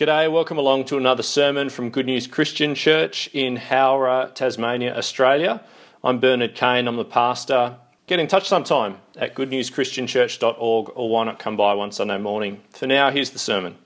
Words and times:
G'day, 0.00 0.32
welcome 0.32 0.56
along 0.56 0.86
to 0.86 0.96
another 0.96 1.22
sermon 1.22 1.68
from 1.68 1.90
Good 1.90 2.06
News 2.06 2.26
Christian 2.26 2.74
Church 2.74 3.28
in 3.34 3.56
Howrah, 3.56 4.30
Tasmania, 4.34 4.96
Australia. 4.96 5.62
I'm 6.02 6.20
Bernard 6.20 6.54
Kane, 6.54 6.88
I'm 6.88 6.96
the 6.96 7.04
pastor. 7.04 7.76
Get 8.06 8.18
in 8.18 8.26
touch 8.26 8.48
sometime 8.48 8.96
at 9.18 9.34
goodnewschristianchurch.org 9.34 10.92
or 10.94 11.10
why 11.10 11.24
not 11.24 11.38
come 11.38 11.54
by 11.58 11.74
one 11.74 11.92
Sunday 11.92 12.16
morning. 12.16 12.62
For 12.70 12.86
now, 12.86 13.10
here's 13.10 13.28
the 13.28 13.38
sermon. 13.38 13.76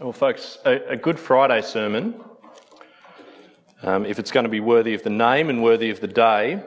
Well, 0.00 0.12
folks, 0.12 0.58
a, 0.66 0.94
a 0.94 0.96
Good 0.96 1.20
Friday 1.20 1.62
sermon, 1.62 2.20
um, 3.84 4.04
if 4.04 4.18
it's 4.18 4.32
going 4.32 4.42
to 4.42 4.50
be 4.50 4.58
worthy 4.58 4.94
of 4.94 5.04
the 5.04 5.10
name 5.10 5.50
and 5.50 5.62
worthy 5.62 5.90
of 5.90 6.00
the 6.00 6.08
day, 6.08 6.64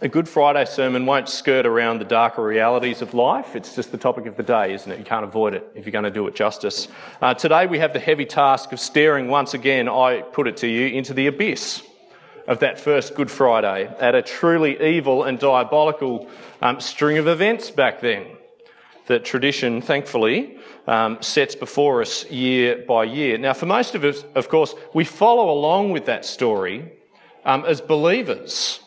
a 0.00 0.08
Good 0.08 0.28
Friday 0.28 0.64
sermon 0.64 1.06
won't 1.06 1.28
skirt 1.28 1.66
around 1.66 1.98
the 1.98 2.04
darker 2.04 2.44
realities 2.44 3.02
of 3.02 3.14
life. 3.14 3.56
It's 3.56 3.74
just 3.74 3.90
the 3.90 3.98
topic 3.98 4.26
of 4.26 4.36
the 4.36 4.44
day, 4.44 4.72
isn't 4.72 4.90
it? 4.90 4.96
You 4.96 5.04
can't 5.04 5.24
avoid 5.24 5.54
it 5.54 5.68
if 5.74 5.84
you're 5.84 5.92
going 5.92 6.04
to 6.04 6.10
do 6.10 6.28
it 6.28 6.36
justice. 6.36 6.86
Uh, 7.20 7.34
today 7.34 7.66
we 7.66 7.80
have 7.80 7.92
the 7.92 7.98
heavy 7.98 8.24
task 8.24 8.70
of 8.70 8.78
staring 8.78 9.26
once 9.26 9.54
again, 9.54 9.88
I 9.88 10.22
put 10.22 10.46
it 10.46 10.56
to 10.58 10.68
you, 10.68 10.86
into 10.86 11.14
the 11.14 11.26
abyss 11.26 11.82
of 12.46 12.60
that 12.60 12.78
first 12.78 13.16
Good 13.16 13.28
Friday 13.28 13.92
at 13.98 14.14
a 14.14 14.22
truly 14.22 14.80
evil 14.80 15.24
and 15.24 15.36
diabolical 15.36 16.28
um, 16.62 16.80
string 16.80 17.18
of 17.18 17.26
events 17.26 17.70
back 17.70 18.00
then 18.00 18.26
that 19.06 19.24
tradition, 19.24 19.80
thankfully, 19.80 20.58
um, 20.86 21.16
sets 21.22 21.54
before 21.54 22.02
us 22.02 22.30
year 22.30 22.84
by 22.86 23.04
year. 23.04 23.38
Now, 23.38 23.54
for 23.54 23.64
most 23.64 23.94
of 23.94 24.04
us, 24.04 24.22
of 24.34 24.50
course, 24.50 24.74
we 24.92 25.04
follow 25.04 25.50
along 25.50 25.92
with 25.92 26.04
that 26.06 26.26
story 26.26 26.92
um, 27.46 27.64
as 27.64 27.80
believers. 27.80 28.80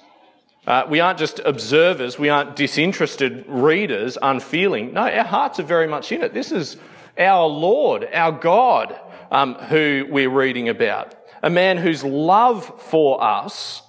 Uh, 0.67 0.85
we 0.87 0.99
aren't 0.99 1.17
just 1.17 1.39
observers, 1.43 2.19
we 2.19 2.29
aren't 2.29 2.55
disinterested 2.55 3.45
readers, 3.47 4.17
unfeeling. 4.21 4.93
No, 4.93 5.01
our 5.01 5.23
hearts 5.23 5.59
are 5.59 5.63
very 5.63 5.87
much 5.87 6.11
in 6.11 6.21
it. 6.21 6.33
This 6.33 6.51
is 6.51 6.77
our 7.17 7.47
Lord, 7.47 8.07
our 8.13 8.31
God, 8.31 8.99
um, 9.31 9.55
who 9.55 10.05
we're 10.07 10.29
reading 10.29 10.69
about. 10.69 11.15
A 11.41 11.49
man 11.49 11.77
whose 11.77 12.03
love 12.03 12.79
for 12.83 13.23
us 13.23 13.81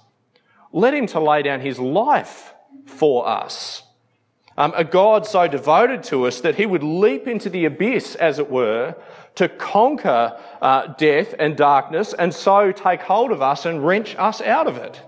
led 0.71 0.95
him 0.95 1.05
to 1.07 1.19
lay 1.19 1.43
down 1.43 1.59
his 1.59 1.77
life 1.77 2.53
for 2.85 3.27
us. 3.27 3.83
Um, 4.57 4.73
a 4.75 4.83
God 4.83 5.27
so 5.27 5.47
devoted 5.47 6.03
to 6.03 6.25
us 6.25 6.41
that 6.41 6.55
he 6.55 6.65
would 6.65 6.83
leap 6.83 7.27
into 7.27 7.49
the 7.49 7.65
abyss, 7.65 8.15
as 8.15 8.39
it 8.39 8.49
were, 8.49 8.95
to 9.35 9.47
conquer 9.47 10.39
uh, 10.61 10.87
death 10.87 11.33
and 11.37 11.55
darkness 11.55 12.13
and 12.13 12.33
so 12.33 12.71
take 12.71 13.01
hold 13.01 13.31
of 13.31 13.41
us 13.41 13.65
and 13.65 13.85
wrench 13.85 14.15
us 14.17 14.41
out 14.41 14.67
of 14.67 14.77
it. 14.77 15.01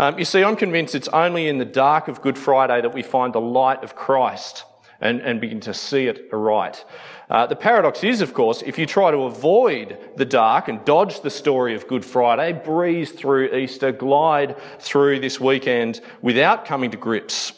Um, 0.00 0.18
you 0.18 0.24
see, 0.24 0.42
I'm 0.42 0.56
convinced 0.56 0.94
it's 0.94 1.08
only 1.08 1.48
in 1.48 1.58
the 1.58 1.66
dark 1.66 2.08
of 2.08 2.22
Good 2.22 2.38
Friday 2.38 2.80
that 2.80 2.94
we 2.94 3.02
find 3.02 3.34
the 3.34 3.40
light 3.40 3.84
of 3.84 3.94
Christ 3.94 4.64
and, 4.98 5.20
and 5.20 5.42
begin 5.42 5.60
to 5.60 5.74
see 5.74 6.06
it 6.06 6.30
aright. 6.32 6.86
Uh, 7.28 7.44
the 7.46 7.54
paradox 7.54 8.02
is, 8.02 8.22
of 8.22 8.32
course, 8.32 8.62
if 8.62 8.78
you 8.78 8.86
try 8.86 9.10
to 9.10 9.24
avoid 9.24 9.98
the 10.16 10.24
dark 10.24 10.68
and 10.68 10.82
dodge 10.86 11.20
the 11.20 11.28
story 11.28 11.74
of 11.74 11.86
Good 11.86 12.02
Friday, 12.02 12.54
breeze 12.54 13.12
through 13.12 13.54
Easter, 13.54 13.92
glide 13.92 14.56
through 14.78 15.20
this 15.20 15.38
weekend 15.38 16.00
without 16.22 16.64
coming 16.64 16.90
to 16.92 16.96
grips 16.96 17.52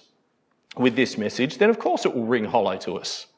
with 0.76 0.96
this 0.96 1.16
message, 1.16 1.58
then 1.58 1.70
of 1.70 1.78
course 1.78 2.04
it 2.06 2.12
will 2.12 2.26
ring 2.26 2.46
hollow 2.46 2.76
to 2.78 2.94
us. 2.94 3.28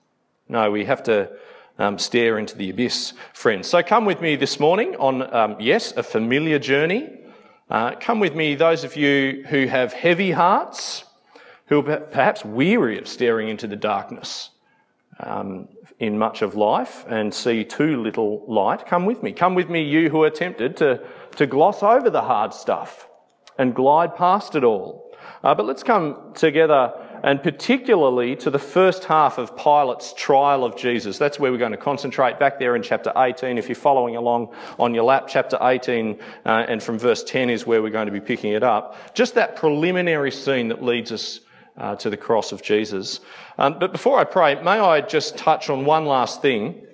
No, 0.49 0.71
we 0.71 0.87
have 0.87 1.03
to 1.03 1.31
um, 1.79 1.99
stare 1.99 2.39
into 2.39 2.57
the 2.57 2.71
abyss, 2.71 3.13
friends. 3.35 3.69
So 3.69 3.83
come 3.83 4.07
with 4.07 4.23
me 4.23 4.37
this 4.37 4.59
morning 4.59 4.97
on, 4.97 5.35
um, 5.35 5.57
yes, 5.61 5.93
a 5.95 6.03
familiar 6.03 6.59
journey 6.59 7.21
uh, 7.70 7.95
come 7.97 8.20
with 8.20 8.34
me, 8.34 8.55
those 8.55 8.84
of 8.84 8.97
you 8.97 9.45
who 9.48 9.67
have 9.67 9.93
heavy 9.93 10.31
hearts, 10.31 11.05
who 11.67 11.79
are 11.79 12.01
perhaps 12.01 12.45
weary 12.45 12.98
of 12.98 13.09
staring 13.09 13.48
into 13.48 13.67
the 13.67 13.77
darkness 13.77 14.51
um, 15.20 15.69
in 15.98 16.19
much 16.19 16.42
of 16.42 16.55
life 16.55 17.05
and 17.09 17.33
see 17.33 17.65
too 17.65 18.03
little 18.03 18.45
light. 18.47 18.87
Come 18.87 19.07
with 19.07 19.23
me. 19.23 19.33
Come 19.33 19.55
with 19.55 19.70
me, 19.70 19.83
you 19.83 20.11
who 20.11 20.23
are 20.25 20.31
tempted 20.31 20.77
to, 20.79 21.01
to 21.37 21.47
gloss 21.47 21.83
over 21.83 22.11
the 22.11 22.23
hard 22.23 22.52
stuff 22.52 23.08
and 23.58 23.75
glide 23.75 24.14
past 24.14 24.55
it 24.55 24.64
all. 24.64 25.13
Uh, 25.42 25.55
but 25.55 25.64
let's 25.64 25.83
come 25.83 26.33
together 26.35 26.92
and 27.24 27.42
particularly 27.42 28.36
to 28.36 28.51
the 28.51 28.58
first 28.58 29.05
half 29.05 29.39
of 29.39 29.57
Pilate's 29.57 30.12
trial 30.12 30.62
of 30.62 30.77
Jesus. 30.77 31.17
That's 31.17 31.39
where 31.39 31.51
we're 31.51 31.57
going 31.57 31.73
to 31.73 31.79
concentrate 31.79 32.39
back 32.39 32.58
there 32.58 32.77
in 32.77 32.83
chapter 32.83 33.14
18. 33.17 33.57
If 33.57 33.67
you're 33.67 33.77
following 33.77 34.14
along 34.14 34.55
on 34.79 34.95
your 34.95 35.05
lap, 35.05 35.24
chapter 35.27 35.57
18 35.58 36.20
uh, 36.45 36.67
and 36.68 36.83
from 36.83 36.98
verse 36.98 37.24
10 37.24 37.48
is 37.48 37.67
where 37.67 37.83
we're 37.83 37.89
going 37.89 38.08
to 38.08 38.13
be 38.13 38.20
picking 38.20 38.52
it 38.52 38.63
up. 38.63 39.14
Just 39.14 39.36
that 39.36 39.57
preliminary 39.57 40.30
scene 40.30 40.68
that 40.68 40.84
leads 40.84 41.13
us 41.13 41.40
uh, 41.79 41.96
to 41.96 42.11
the 42.11 42.17
cross 42.18 42.52
of 42.52 42.61
Jesus. 42.61 43.20
Um, 43.57 43.79
but 43.79 43.90
before 43.90 44.18
I 44.18 44.24
pray, 44.24 44.63
may 44.63 44.79
I 44.79 45.01
just 45.01 45.39
touch 45.39 45.70
on 45.70 45.86
one 45.86 46.05
last 46.05 46.42
thing, 46.42 46.86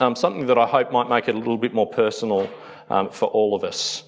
um, 0.00 0.16
something 0.16 0.46
that 0.46 0.58
I 0.58 0.66
hope 0.66 0.90
might 0.90 1.08
make 1.08 1.28
it 1.28 1.36
a 1.36 1.38
little 1.38 1.56
bit 1.56 1.72
more 1.72 1.86
personal 1.86 2.50
um, 2.90 3.10
for 3.10 3.26
all 3.26 3.54
of 3.54 3.62
us. 3.62 4.02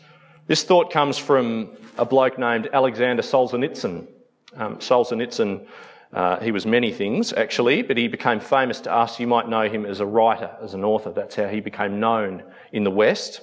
This 0.49 0.65
thought 0.65 0.91
comes 0.91 1.17
from 1.17 1.77
a 1.97 2.05
bloke 2.05 2.41
named 2.41 2.71
Alexander 2.73 3.23
Solzhenitsyn. 3.23 4.09
Um, 4.57 4.77
Solzhenitsyn, 4.77 5.67
uh, 6.13 6.41
he 6.41 6.53
was 6.53 6.65
many 6.65 6.93
things 6.93 7.33
actually, 7.33 7.83
but 7.83 7.97
he 7.97 8.09
became 8.09 8.41
famous 8.41 8.81
to 8.83 8.93
us. 8.93 9.19
You 9.19 9.27
might 9.27 9.49
know 9.49 9.69
him 9.69 9.85
as 9.85 10.01
a 10.01 10.07
writer, 10.07 10.51
as 10.63 10.75
an 10.75 10.85
author. 10.85 11.11
That's 11.11 11.35
how 11.35 11.49
he 11.49 11.61
became 11.61 11.99
known 12.01 12.43
in 12.73 12.85
the 12.85 12.91
West. 12.91 13.41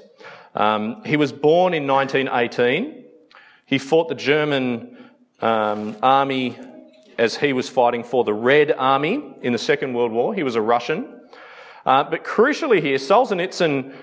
Um, 0.55 1.01
he 1.05 1.17
was 1.17 1.31
born 1.31 1.73
in 1.73 1.88
1918. 1.88 3.05
He 3.66 3.77
fought 3.77 4.09
the 4.09 4.16
German 4.16 4.97
um, 5.41 5.95
army 6.01 6.57
as 7.17 7.35
he 7.35 7.53
was 7.53 7.69
fighting 7.69 8.03
for 8.03 8.23
the 8.23 8.33
Red 8.33 8.71
Army 8.71 9.35
in 9.41 9.53
the 9.53 9.59
Second 9.59 9.94
World 9.94 10.11
War. 10.11 10.33
He 10.33 10.44
was 10.44 10.55
a 10.55 10.61
Russian. 10.61 11.21
Uh, 11.85 12.03
but 12.03 12.23
crucially 12.23 12.81
here, 12.81 12.97
Solzhenitsyn 12.97 13.94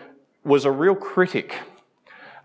was 0.44 0.64
a 0.64 0.70
real 0.70 0.94
critic 0.94 1.54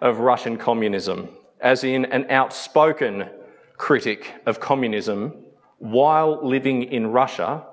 of 0.02 0.20
Russian 0.20 0.58
communism, 0.58 1.30
as 1.60 1.84
in 1.84 2.06
an 2.06 2.30
outspoken 2.30 3.30
critic 3.78 4.34
of 4.46 4.60
communism 4.60 5.34
while 5.80 6.40
living 6.46 6.84
in 6.84 7.08
Russia 7.08 7.66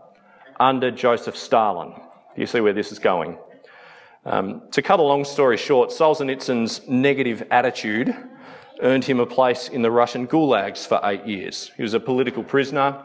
under 0.58 0.90
Joseph 0.90 1.36
Stalin. 1.36 1.94
You 2.36 2.46
see 2.46 2.60
where 2.60 2.72
this 2.72 2.92
is 2.92 2.98
going. 2.98 3.38
Um, 4.24 4.62
to 4.72 4.82
cut 4.82 5.00
a 5.00 5.02
long 5.02 5.24
story 5.24 5.56
short, 5.56 5.90
Solzhenitsyn's 5.90 6.86
negative 6.88 7.42
attitude 7.50 8.14
earned 8.82 9.04
him 9.04 9.20
a 9.20 9.26
place 9.26 9.68
in 9.68 9.82
the 9.82 9.90
Russian 9.90 10.26
gulags 10.26 10.86
for 10.86 11.00
eight 11.04 11.26
years. 11.26 11.70
He 11.76 11.82
was 11.82 11.94
a 11.94 12.00
political 12.00 12.42
prisoner, 12.42 13.02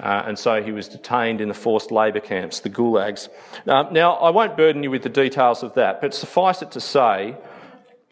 uh, 0.00 0.22
and 0.26 0.38
so 0.38 0.62
he 0.62 0.72
was 0.72 0.88
detained 0.88 1.40
in 1.40 1.48
the 1.48 1.54
forced 1.54 1.90
labour 1.90 2.20
camps, 2.20 2.60
the 2.60 2.70
gulags. 2.70 3.28
Uh, 3.66 3.84
now, 3.90 4.14
I 4.14 4.30
won't 4.30 4.56
burden 4.56 4.82
you 4.82 4.90
with 4.90 5.02
the 5.02 5.08
details 5.08 5.62
of 5.62 5.74
that, 5.74 6.00
but 6.00 6.14
suffice 6.14 6.62
it 6.62 6.70
to 6.72 6.80
say, 6.80 7.36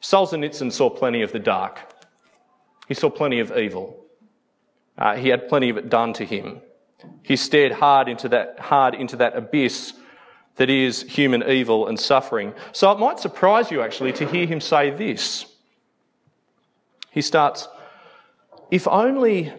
Solzhenitsyn 0.02 0.72
saw 0.72 0.90
plenty 0.90 1.22
of 1.22 1.32
the 1.32 1.38
dark. 1.38 1.80
He 2.88 2.94
saw 2.94 3.08
plenty 3.08 3.40
of 3.40 3.56
evil. 3.56 4.01
Uh, 5.02 5.16
he 5.16 5.30
had 5.30 5.48
plenty 5.48 5.68
of 5.68 5.76
it 5.76 5.88
done 5.88 6.12
to 6.12 6.24
him. 6.24 6.60
He 7.24 7.34
stared 7.34 7.72
hard 7.72 8.08
into 8.08 8.28
that, 8.28 8.60
hard 8.60 8.94
into 8.94 9.16
that 9.16 9.36
abyss 9.36 9.94
that 10.56 10.70
is 10.70 11.02
human 11.02 11.42
evil 11.42 11.88
and 11.88 11.98
suffering. 11.98 12.54
So 12.70 12.92
it 12.92 13.00
might 13.00 13.18
surprise 13.18 13.72
you 13.72 13.82
actually 13.82 14.12
to 14.12 14.26
hear 14.28 14.46
him 14.46 14.60
say 14.60 14.90
this. 14.90 15.44
He 17.10 17.20
starts, 17.20 17.66
if 18.70 18.86
only 18.86 19.52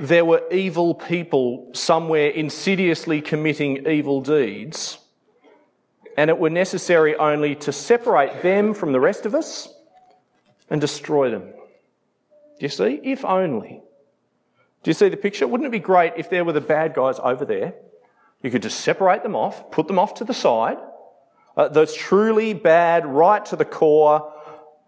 there 0.00 0.24
were 0.24 0.42
evil 0.50 0.96
people 0.96 1.70
somewhere 1.72 2.30
insidiously 2.30 3.20
committing 3.20 3.86
evil 3.86 4.22
deeds, 4.22 4.98
and 6.16 6.30
it 6.30 6.38
were 6.38 6.50
necessary 6.50 7.14
only 7.14 7.54
to 7.54 7.70
separate 7.70 8.42
them 8.42 8.74
from 8.74 8.90
the 8.90 8.98
rest 8.98 9.24
of 9.24 9.36
us 9.36 9.72
and 10.68 10.80
destroy 10.80 11.30
them. 11.30 11.52
You 12.58 12.68
see? 12.68 12.98
If 13.04 13.24
only. 13.24 13.82
Do 14.82 14.90
you 14.90 14.94
see 14.94 15.08
the 15.08 15.16
picture? 15.16 15.46
Wouldn't 15.46 15.66
it 15.66 15.70
be 15.70 15.78
great 15.78 16.14
if 16.16 16.28
there 16.28 16.44
were 16.44 16.52
the 16.52 16.60
bad 16.60 16.94
guys 16.94 17.18
over 17.22 17.44
there? 17.44 17.74
You 18.42 18.50
could 18.50 18.62
just 18.62 18.80
separate 18.80 19.22
them 19.22 19.36
off, 19.36 19.70
put 19.70 19.86
them 19.86 19.98
off 19.98 20.14
to 20.14 20.24
the 20.24 20.34
side. 20.34 20.78
Uh, 21.56 21.68
those 21.68 21.94
truly 21.94 22.54
bad, 22.54 23.06
right 23.06 23.44
to 23.46 23.56
the 23.56 23.64
core. 23.64 24.32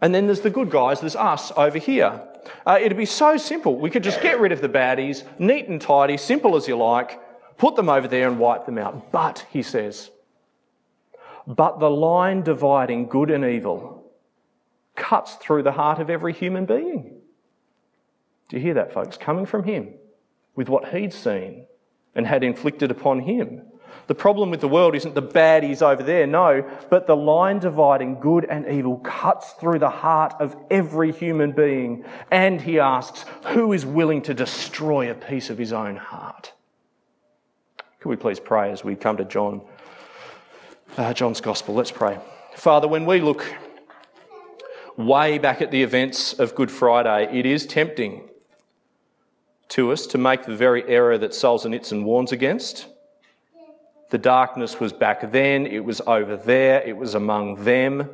And 0.00 0.14
then 0.14 0.26
there's 0.26 0.40
the 0.40 0.50
good 0.50 0.70
guys, 0.70 1.00
there's 1.00 1.16
us 1.16 1.52
over 1.56 1.78
here. 1.78 2.20
Uh, 2.66 2.78
it'd 2.80 2.98
be 2.98 3.06
so 3.06 3.36
simple. 3.36 3.78
We 3.78 3.90
could 3.90 4.02
just 4.02 4.20
get 4.20 4.40
rid 4.40 4.52
of 4.52 4.60
the 4.60 4.68
baddies, 4.68 5.24
neat 5.38 5.68
and 5.68 5.80
tidy, 5.80 6.16
simple 6.16 6.56
as 6.56 6.66
you 6.68 6.76
like, 6.76 7.20
put 7.56 7.76
them 7.76 7.88
over 7.88 8.08
there 8.08 8.28
and 8.28 8.38
wipe 8.38 8.66
them 8.66 8.78
out. 8.78 9.12
But, 9.12 9.46
he 9.50 9.62
says, 9.62 10.10
but 11.46 11.78
the 11.78 11.90
line 11.90 12.42
dividing 12.42 13.06
good 13.06 13.30
and 13.30 13.44
evil 13.44 14.12
cuts 14.96 15.34
through 15.36 15.62
the 15.62 15.72
heart 15.72 16.00
of 16.00 16.10
every 16.10 16.32
human 16.32 16.66
being. 16.66 17.20
Do 18.48 18.56
you 18.56 18.62
hear 18.62 18.74
that, 18.74 18.92
folks? 18.92 19.16
Coming 19.16 19.46
from 19.46 19.64
him 19.64 19.94
with 20.54 20.68
what 20.68 20.88
he'd 20.88 21.12
seen 21.12 21.66
and 22.14 22.26
had 22.26 22.44
inflicted 22.44 22.90
upon 22.90 23.20
him. 23.20 23.62
The 24.06 24.14
problem 24.14 24.50
with 24.50 24.60
the 24.60 24.68
world 24.68 24.94
isn't 24.94 25.14
the 25.14 25.22
baddies 25.22 25.80
over 25.80 26.02
there, 26.02 26.26
no, 26.26 26.68
but 26.90 27.06
the 27.06 27.16
line 27.16 27.58
dividing 27.58 28.20
good 28.20 28.44
and 28.44 28.68
evil 28.68 28.98
cuts 28.98 29.52
through 29.52 29.78
the 29.78 29.88
heart 29.88 30.34
of 30.40 30.54
every 30.70 31.10
human 31.10 31.52
being. 31.52 32.04
And 32.30 32.60
he 32.60 32.78
asks, 32.78 33.24
who 33.46 33.72
is 33.72 33.86
willing 33.86 34.20
to 34.22 34.34
destroy 34.34 35.10
a 35.10 35.14
piece 35.14 35.48
of 35.48 35.56
his 35.56 35.72
own 35.72 35.96
heart? 35.96 36.52
Could 38.00 38.10
we 38.10 38.16
please 38.16 38.38
pray 38.38 38.70
as 38.70 38.84
we 38.84 38.94
come 38.94 39.16
to 39.16 39.24
John, 39.24 39.62
uh, 40.98 41.14
John's 41.14 41.40
Gospel? 41.40 41.74
Let's 41.74 41.90
pray. 41.90 42.18
Father, 42.54 42.86
when 42.86 43.06
we 43.06 43.20
look 43.20 43.54
way 44.98 45.38
back 45.38 45.62
at 45.62 45.70
the 45.70 45.82
events 45.82 46.34
of 46.34 46.54
Good 46.54 46.70
Friday, 46.70 47.38
it 47.38 47.46
is 47.46 47.64
tempting 47.64 48.28
to 49.68 49.92
us 49.92 50.06
to 50.08 50.18
make 50.18 50.44
the 50.44 50.56
very 50.56 50.86
error 50.88 51.18
that 51.18 51.32
Solzhenitsyn 51.32 52.04
warns 52.04 52.32
against. 52.32 52.86
The 54.10 54.18
darkness 54.18 54.78
was 54.78 54.92
back 54.92 55.32
then, 55.32 55.66
it 55.66 55.84
was 55.84 56.00
over 56.06 56.36
there, 56.36 56.82
it 56.82 56.96
was 56.96 57.14
among 57.14 57.64
them. 57.64 58.08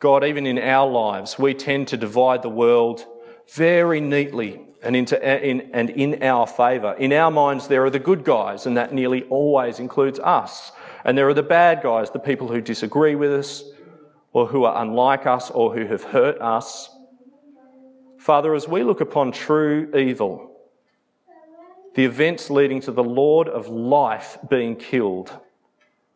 God, 0.00 0.24
even 0.24 0.46
in 0.46 0.58
our 0.58 0.90
lives, 0.90 1.38
we 1.38 1.54
tend 1.54 1.88
to 1.88 1.96
divide 1.96 2.42
the 2.42 2.48
world 2.48 3.06
very 3.54 4.00
neatly 4.00 4.60
and, 4.82 4.96
into, 4.96 5.48
in, 5.48 5.70
and 5.72 5.90
in 5.90 6.22
our 6.24 6.46
favour. 6.46 6.94
In 6.94 7.12
our 7.12 7.30
minds, 7.30 7.68
there 7.68 7.84
are 7.84 7.90
the 7.90 8.00
good 8.00 8.24
guys, 8.24 8.66
and 8.66 8.76
that 8.76 8.92
nearly 8.92 9.22
always 9.24 9.78
includes 9.78 10.18
us. 10.18 10.72
And 11.04 11.16
there 11.16 11.28
are 11.28 11.34
the 11.34 11.42
bad 11.42 11.82
guys, 11.82 12.10
the 12.10 12.18
people 12.18 12.48
who 12.48 12.60
disagree 12.60 13.14
with 13.14 13.32
us, 13.32 13.62
or 14.32 14.48
who 14.48 14.64
are 14.64 14.82
unlike 14.82 15.26
us, 15.26 15.50
or 15.50 15.72
who 15.74 15.86
have 15.86 16.02
hurt 16.02 16.40
us. 16.40 16.90
Father, 18.22 18.54
as 18.54 18.68
we 18.68 18.84
look 18.84 19.00
upon 19.00 19.32
true 19.32 19.90
evil, 19.96 20.52
the 21.96 22.04
events 22.04 22.50
leading 22.50 22.80
to 22.82 22.92
the 22.92 23.02
Lord 23.02 23.48
of 23.48 23.66
life 23.66 24.38
being 24.48 24.76
killed 24.76 25.36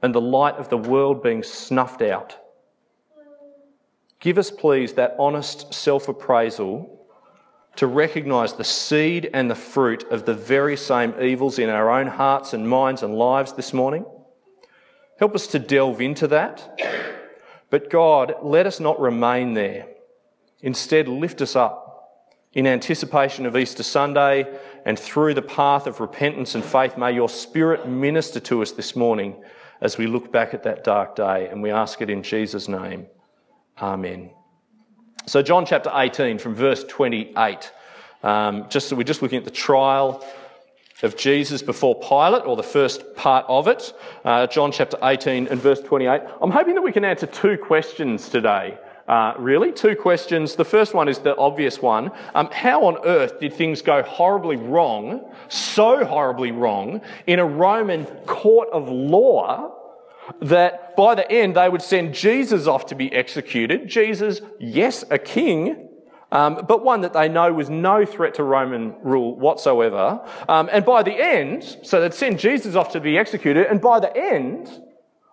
and 0.00 0.14
the 0.14 0.20
light 0.20 0.55
of 0.55 0.69
the 0.69 0.79
world 0.79 1.20
being 1.20 1.43
snuffed 1.43 2.03
out, 2.03 2.38
give 4.20 4.38
us, 4.38 4.53
please, 4.53 4.93
that 4.93 5.17
honest 5.19 5.75
self 5.75 6.08
appraisal 6.08 7.08
to 7.75 7.88
recognise 7.88 8.52
the 8.52 8.62
seed 8.62 9.29
and 9.35 9.50
the 9.50 9.56
fruit 9.56 10.05
of 10.12 10.26
the 10.26 10.35
very 10.35 10.76
same 10.76 11.12
evils 11.20 11.59
in 11.59 11.69
our 11.69 11.91
own 11.91 12.06
hearts 12.06 12.52
and 12.52 12.69
minds 12.69 13.02
and 13.02 13.17
lives 13.17 13.55
this 13.55 13.73
morning. 13.73 14.05
Help 15.19 15.35
us 15.35 15.49
to 15.49 15.59
delve 15.59 16.00
into 16.00 16.29
that. 16.29 16.81
But 17.69 17.91
God, 17.91 18.37
let 18.44 18.64
us 18.64 18.79
not 18.79 19.00
remain 19.00 19.55
there. 19.55 19.88
Instead, 20.62 21.09
lift 21.09 21.43
us 21.43 21.56
up 21.56 21.82
in 22.56 22.67
anticipation 22.67 23.44
of 23.44 23.55
Easter 23.55 23.82
Sunday 23.82 24.47
and 24.87 24.99
through 24.99 25.35
the 25.35 25.43
path 25.43 25.87
of 25.87 26.00
repentance 26.00 26.55
and 26.55 26.64
faith. 26.64 26.97
May 26.97 27.12
your 27.12 27.29
Spirit 27.29 27.87
minister 27.87 28.41
to 28.41 28.62
us 28.62 28.73
this 28.73 28.97
morning 28.97 29.37
as 29.82 29.99
we 29.99 30.06
look 30.06 30.32
back 30.32 30.55
at 30.55 30.62
that 30.62 30.82
dark 30.82 31.17
day. 31.17 31.49
And 31.49 31.62
we 31.62 31.70
ask 31.70 32.00
it 32.00 32.08
in 32.08 32.23
Jesus' 32.23 32.67
name. 32.67 33.08
Amen. 33.79 34.31
So, 35.26 35.43
John 35.43 35.67
chapter 35.67 35.91
18 35.94 36.38
from 36.38 36.55
verse 36.55 36.82
28. 36.85 37.70
Um, 38.23 38.67
just 38.70 38.88
so 38.88 38.97
we're 38.97 39.02
just 39.02 39.20
looking 39.20 39.38
at 39.38 39.44
the 39.44 39.50
trial 39.50 40.25
of 41.02 41.14
Jesus 41.14 41.61
before 41.61 42.00
Pilate, 42.00 42.47
or 42.47 42.56
the 42.56 42.62
first 42.62 43.14
part 43.17 43.44
of 43.49 43.69
it. 43.69 43.93
Uh, 44.25 44.47
John 44.47 44.73
chapter 44.73 44.97
18 45.02 45.49
and 45.49 45.61
verse 45.61 45.82
28. 45.82 46.23
I'm 46.41 46.50
hoping 46.50 46.75
that 46.75 46.82
we 46.82 46.93
can 46.93 47.05
answer 47.05 47.26
two 47.26 47.59
questions 47.59 48.31
today. 48.31 48.79
Uh, 49.08 49.35
really, 49.38 49.70
two 49.70 49.94
questions. 49.94 50.56
The 50.56 50.64
first 50.64 50.93
one 50.93 51.08
is 51.08 51.19
the 51.19 51.37
obvious 51.37 51.81
one. 51.81 52.11
Um, 52.35 52.49
how 52.50 52.85
on 52.85 52.99
earth 53.05 53.38
did 53.38 53.53
things 53.53 53.81
go 53.81 54.03
horribly 54.03 54.56
wrong, 54.56 55.32
so 55.49 56.05
horribly 56.05 56.50
wrong, 56.50 57.00
in 57.26 57.38
a 57.38 57.47
Roman 57.47 58.05
court 58.26 58.69
of 58.73 58.88
law 58.88 59.73
that 60.41 60.97
by 60.97 61.14
the 61.14 61.31
end 61.31 61.56
they 61.56 61.69
would 61.69 61.82
send 61.82 62.14
Jesus 62.14 62.67
off 62.67 62.87
to 62.87 62.97
be 62.97 63.12
executed. 63.12 63.88
Jesus, 63.88 64.41
yes, 64.58 65.05
a 65.11 65.19
king, 65.19 65.88
um, 66.32 66.64
but 66.67 66.85
one 66.85 67.02
that 67.02 67.12
they 67.12 67.29
know 67.29 67.52
was 67.52 67.70
no 67.70 68.05
threat 68.05 68.35
to 68.35 68.43
Roman 68.43 68.97
rule 69.02 69.38
whatsoever. 69.38 70.20
Um, 70.49 70.69
and 70.73 70.85
by 70.85 71.05
the 71.05 71.12
end, 71.12 71.79
so 71.85 72.00
they'd 72.00 72.12
send 72.12 72.41
Jesus 72.41 72.75
off 72.75 72.91
to 72.93 73.00
be 73.00 73.17
executed, 73.17 73.67
and 73.70 73.81
by 73.81 74.00
the 74.00 74.14
end, 74.17 74.69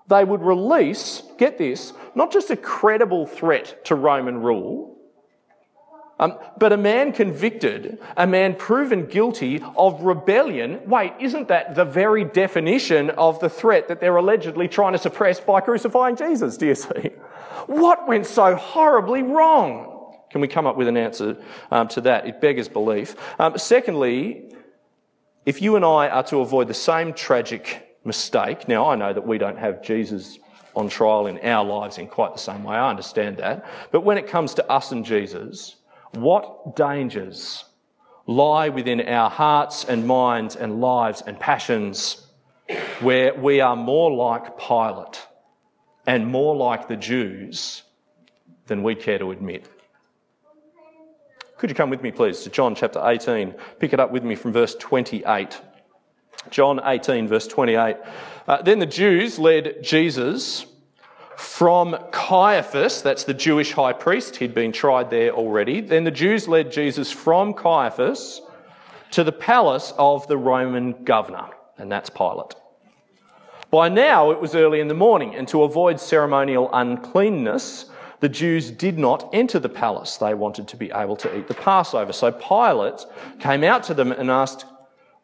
they 0.07 0.23
would 0.23 0.41
release, 0.41 1.23
get 1.38 1.57
this, 1.57 1.94
not 2.15 2.31
just 2.31 2.50
a 2.50 2.57
credible 2.57 3.25
threat 3.25 3.85
to 3.85 3.95
Roman 3.95 4.41
rule, 4.41 4.94
um, 6.19 6.38
but 6.57 6.71
a 6.71 6.77
man 6.77 7.11
convicted, 7.11 8.00
a 8.15 8.27
man 8.27 8.55
proven 8.55 9.07
guilty 9.07 9.63
of 9.75 10.01
rebellion. 10.03 10.79
Wait, 10.88 11.13
isn't 11.19 11.47
that 11.47 11.75
the 11.75 11.85
very 11.85 12.23
definition 12.23 13.09
of 13.11 13.39
the 13.39 13.50
threat 13.50 13.88
that 13.88 14.00
they're 14.00 14.15
allegedly 14.15 14.67
trying 14.67 14.94
to 14.94 15.00
suppress 15.00 15.39
by 15.39 15.59
crucifying 15.59 16.15
Jesus? 16.15 16.55
Do 16.57 16.67
you 16.67 16.75
see? 16.75 17.09
What 17.65 18.07
went 18.07 18.25
so 18.25 18.55
horribly 18.55 19.23
wrong? 19.23 20.15
Can 20.29 20.41
we 20.41 20.47
come 20.47 20.65
up 20.65 20.77
with 20.77 20.88
an 20.88 20.97
answer 20.97 21.38
um, 21.71 21.88
to 21.89 22.01
that? 22.01 22.27
It 22.27 22.41
beggars 22.41 22.67
belief. 22.67 23.15
Um, 23.39 23.57
secondly, 23.57 24.53
if 25.45 25.61
you 25.61 25.75
and 25.75 25.83
I 25.83 26.07
are 26.09 26.23
to 26.23 26.38
avoid 26.38 26.67
the 26.67 26.73
same 26.73 27.13
tragic 27.13 27.92
mistake, 28.03 28.67
now 28.67 28.89
I 28.89 28.95
know 28.95 29.13
that 29.13 29.25
we 29.25 29.38
don't 29.38 29.57
have 29.57 29.81
Jesus 29.81 30.39
on 30.75 30.89
trial 30.89 31.27
in 31.27 31.39
our 31.39 31.63
lives 31.63 31.97
in 31.97 32.07
quite 32.07 32.33
the 32.33 32.39
same 32.39 32.63
way, 32.63 32.75
I 32.75 32.89
understand 32.89 33.38
that, 33.38 33.65
but 33.91 34.01
when 34.01 34.17
it 34.17 34.27
comes 34.27 34.53
to 34.55 34.71
us 34.71 34.91
and 34.91 35.05
Jesus, 35.05 35.75
what 36.13 36.75
dangers 36.75 37.65
lie 38.25 38.69
within 38.69 39.01
our 39.01 39.29
hearts 39.29 39.85
and 39.85 40.05
minds 40.05 40.55
and 40.55 40.79
lives 40.79 41.21
and 41.25 41.39
passions 41.39 42.27
where 43.01 43.33
we 43.35 43.59
are 43.59 43.75
more 43.75 44.11
like 44.11 44.57
Pilate 44.57 45.25
and 46.07 46.25
more 46.25 46.55
like 46.55 46.88
the 46.88 46.95
Jews 46.95 47.83
than 48.67 48.83
we 48.83 48.95
care 48.95 49.19
to 49.19 49.31
admit? 49.31 49.67
Could 51.57 51.69
you 51.69 51.75
come 51.75 51.89
with 51.89 52.01
me, 52.01 52.11
please, 52.11 52.41
to 52.41 52.50
John 52.50 52.75
chapter 52.75 53.01
18? 53.03 53.55
Pick 53.79 53.94
it 53.94 54.00
up 54.00 54.11
with 54.11 54.23
me 54.23 54.35
from 54.35 54.51
verse 54.51 54.75
28. 54.75 55.61
John 56.49 56.79
18, 56.83 57.27
verse 57.27 57.47
28. 57.47 57.97
Uh, 58.47 58.61
then 58.61 58.79
the 58.79 58.85
Jews 58.85 59.39
led 59.39 59.83
Jesus 59.83 60.65
from 61.37 61.97
Caiaphas, 62.11 63.01
that's 63.01 63.23
the 63.23 63.33
Jewish 63.33 63.73
high 63.73 63.93
priest, 63.93 64.35
he'd 64.37 64.53
been 64.53 64.71
tried 64.71 65.09
there 65.09 65.31
already. 65.31 65.81
Then 65.81 66.03
the 66.03 66.11
Jews 66.11 66.47
led 66.47 66.71
Jesus 66.71 67.11
from 67.11 67.53
Caiaphas 67.53 68.41
to 69.11 69.23
the 69.23 69.31
palace 69.31 69.93
of 69.97 70.27
the 70.27 70.37
Roman 70.37 71.03
governor, 71.03 71.47
and 71.77 71.91
that's 71.91 72.09
Pilate. 72.09 72.55
By 73.71 73.89
now 73.89 74.31
it 74.31 74.39
was 74.39 74.55
early 74.55 74.79
in 74.79 74.87
the 74.87 74.93
morning, 74.93 75.35
and 75.35 75.47
to 75.47 75.63
avoid 75.63 75.99
ceremonial 75.99 76.69
uncleanness, 76.73 77.87
the 78.19 78.29
Jews 78.29 78.71
did 78.71 78.97
not 78.97 79.29
enter 79.33 79.59
the 79.59 79.69
palace. 79.69 80.17
They 80.17 80.33
wanted 80.33 80.67
to 80.69 80.77
be 80.77 80.91
able 80.91 81.15
to 81.17 81.37
eat 81.37 81.47
the 81.47 81.55
Passover. 81.55 82.13
So 82.13 82.31
Pilate 82.31 83.05
came 83.39 83.63
out 83.63 83.83
to 83.83 83.93
them 83.93 84.11
and 84.11 84.31
asked, 84.31 84.65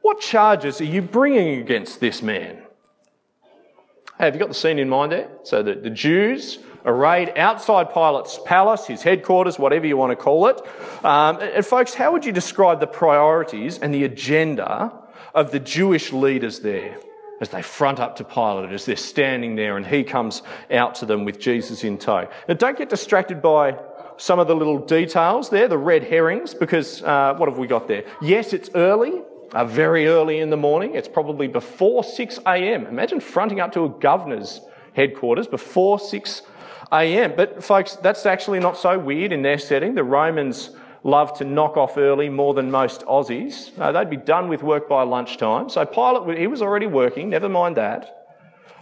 What 0.01 0.21
charges 0.21 0.81
are 0.81 0.85
you 0.85 1.01
bringing 1.01 1.59
against 1.59 1.99
this 1.99 2.21
man? 2.21 2.63
Hey, 4.17 4.25
have 4.25 4.33
you 4.33 4.39
got 4.39 4.49
the 4.49 4.55
scene 4.55 4.79
in 4.79 4.89
mind 4.89 5.11
there? 5.11 5.29
So 5.43 5.63
the, 5.63 5.75
the 5.75 5.89
Jews 5.89 6.59
arrayed 6.85 7.33
outside 7.37 7.93
Pilate's 7.93 8.39
palace, 8.45 8.85
his 8.85 9.01
headquarters, 9.01 9.59
whatever 9.59 9.87
you 9.87 9.97
want 9.97 10.11
to 10.11 10.15
call 10.15 10.47
it. 10.47 10.59
Um, 11.05 11.39
and 11.39 11.65
folks, 11.65 11.93
how 11.93 12.11
would 12.11 12.25
you 12.25 12.31
describe 12.31 12.79
the 12.79 12.87
priorities 12.87 13.77
and 13.79 13.93
the 13.93 14.03
agenda 14.03 14.91
of 15.33 15.51
the 15.51 15.59
Jewish 15.59 16.11
leaders 16.11 16.59
there 16.59 16.97
as 17.41 17.49
they 17.49 17.61
front 17.61 17.99
up 17.99 18.17
to 18.17 18.23
Pilate, 18.23 18.71
as 18.71 18.85
they're 18.85 18.97
standing 18.97 19.55
there 19.55 19.77
and 19.77 19.85
he 19.85 20.03
comes 20.03 20.41
out 20.71 20.95
to 20.95 21.05
them 21.05 21.23
with 21.25 21.39
Jesus 21.39 21.83
in 21.83 21.97
tow? 21.97 22.27
Now, 22.47 22.53
don't 22.55 22.77
get 22.77 22.89
distracted 22.89 23.41
by 23.41 23.77
some 24.17 24.39
of 24.39 24.47
the 24.47 24.55
little 24.55 24.79
details 24.79 25.49
there, 25.49 25.67
the 25.69 25.77
red 25.77 26.03
herrings, 26.03 26.53
because 26.53 27.01
uh, 27.03 27.35
what 27.37 27.47
have 27.47 27.57
we 27.57 27.67
got 27.67 27.87
there? 27.87 28.03
Yes, 28.21 28.51
it's 28.51 28.69
early 28.75 29.21
uh, 29.53 29.65
very 29.65 30.07
early 30.07 30.39
in 30.39 30.49
the 30.49 30.57
morning. 30.57 30.95
It's 30.95 31.07
probably 31.07 31.47
before 31.47 32.03
6 32.03 32.39
a.m. 32.45 32.85
Imagine 32.87 33.19
fronting 33.19 33.59
up 33.59 33.71
to 33.73 33.85
a 33.85 33.89
governor's 33.89 34.61
headquarters 34.93 35.47
before 35.47 35.99
6 35.99 36.41
a.m. 36.91 37.33
But, 37.35 37.63
folks, 37.63 37.95
that's 37.95 38.25
actually 38.25 38.59
not 38.59 38.77
so 38.77 38.97
weird 38.97 39.31
in 39.31 39.41
their 39.41 39.57
setting. 39.57 39.95
The 39.95 40.03
Romans 40.03 40.71
love 41.03 41.37
to 41.37 41.45
knock 41.45 41.77
off 41.77 41.97
early 41.97 42.29
more 42.29 42.53
than 42.53 42.69
most 42.69 43.01
Aussies. 43.01 43.71
Uh, 43.79 43.91
they'd 43.91 44.09
be 44.09 44.17
done 44.17 44.49
with 44.49 44.63
work 44.63 44.89
by 44.89 45.03
lunchtime. 45.03 45.69
So 45.69 45.85
Pilate, 45.85 46.37
he 46.37 46.47
was 46.47 46.61
already 46.61 46.87
working, 46.87 47.29
never 47.29 47.49
mind 47.49 47.77
that. 47.77 48.15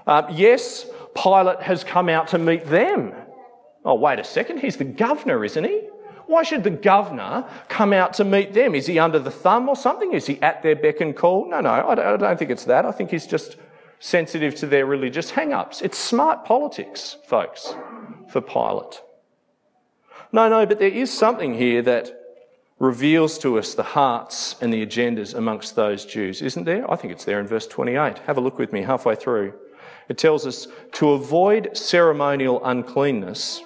Uh, 0.06 0.24
yes, 0.32 0.86
Pilate 1.16 1.62
has 1.62 1.84
come 1.84 2.10
out 2.10 2.30
to 2.30 2.38
meet 2.38 2.66
them. 2.66 3.14
Oh, 3.86 3.96
wait 3.96 4.20
a 4.20 4.24
second, 4.24 4.60
he's 4.60 4.78
the 4.78 4.86
governor, 4.86 5.46
isn't 5.46 5.64
he? 5.64 5.82
Why 6.28 6.44
should 6.44 6.64
the 6.64 6.70
governor 6.70 7.46
come 7.70 7.94
out 7.94 8.14
to 8.16 8.24
meet 8.24 8.54
them? 8.54 8.76
Is 8.76 8.86
he 8.86 9.00
under 9.00 9.18
the 9.18 9.32
thumb 9.32 9.68
or 9.68 9.76
something? 9.76 10.14
Is 10.14 10.28
he 10.28 10.42
at 10.42 10.62
their 10.62 10.76
beck 10.76 11.02
and 11.02 11.16
call? 11.16 11.50
No, 11.50 11.62
no, 11.62 11.70
I 11.70 11.96
don't 11.96 12.38
think 12.38 12.52
it's 12.52 12.66
that. 12.66 12.86
I 12.86 12.92
think 12.92 13.10
he's 13.10 13.26
just 13.26 13.56
sensitive 14.00 14.54
to 14.56 14.68
their 14.68 14.86
religious 14.86 15.32
hang 15.32 15.54
ups. 15.54 15.82
It's 15.82 15.98
smart 15.98 16.46
politics, 16.46 17.18
folks, 17.28 17.74
for 18.30 18.42
Pilate. 18.42 19.02
No, 20.32 20.50
no, 20.50 20.66
but 20.66 20.80
there 20.80 20.90
is 20.90 21.12
something 21.12 21.54
here 21.54 21.82
that 21.84 22.12
reveals 22.80 23.40
to 23.40 23.58
us 23.58 23.74
the 23.74 23.82
hearts 23.82 24.56
and 24.62 24.72
the 24.72 24.86
agendas 24.86 25.34
amongst 25.34 25.76
those 25.76 26.06
Jews, 26.06 26.42
isn't 26.42 26.66
there? 26.66 26.90
I 26.92 26.96
think 26.96 27.14
it's 27.14 27.26
there 27.26 27.40
in 27.40 27.48
verse 27.48 27.66
28. 27.66 28.20
Have 28.20 28.38
a 28.38 28.42
look 28.42 28.60
with 28.60 28.74
me 28.74 28.84
halfway 28.84 29.16
through. 29.16 29.54
It 30.10 30.18
tells 30.18 30.46
us 30.46 30.68
to 30.94 31.12
avoid 31.12 31.76
ceremonial 31.76 32.64
uncleanness, 32.64 33.64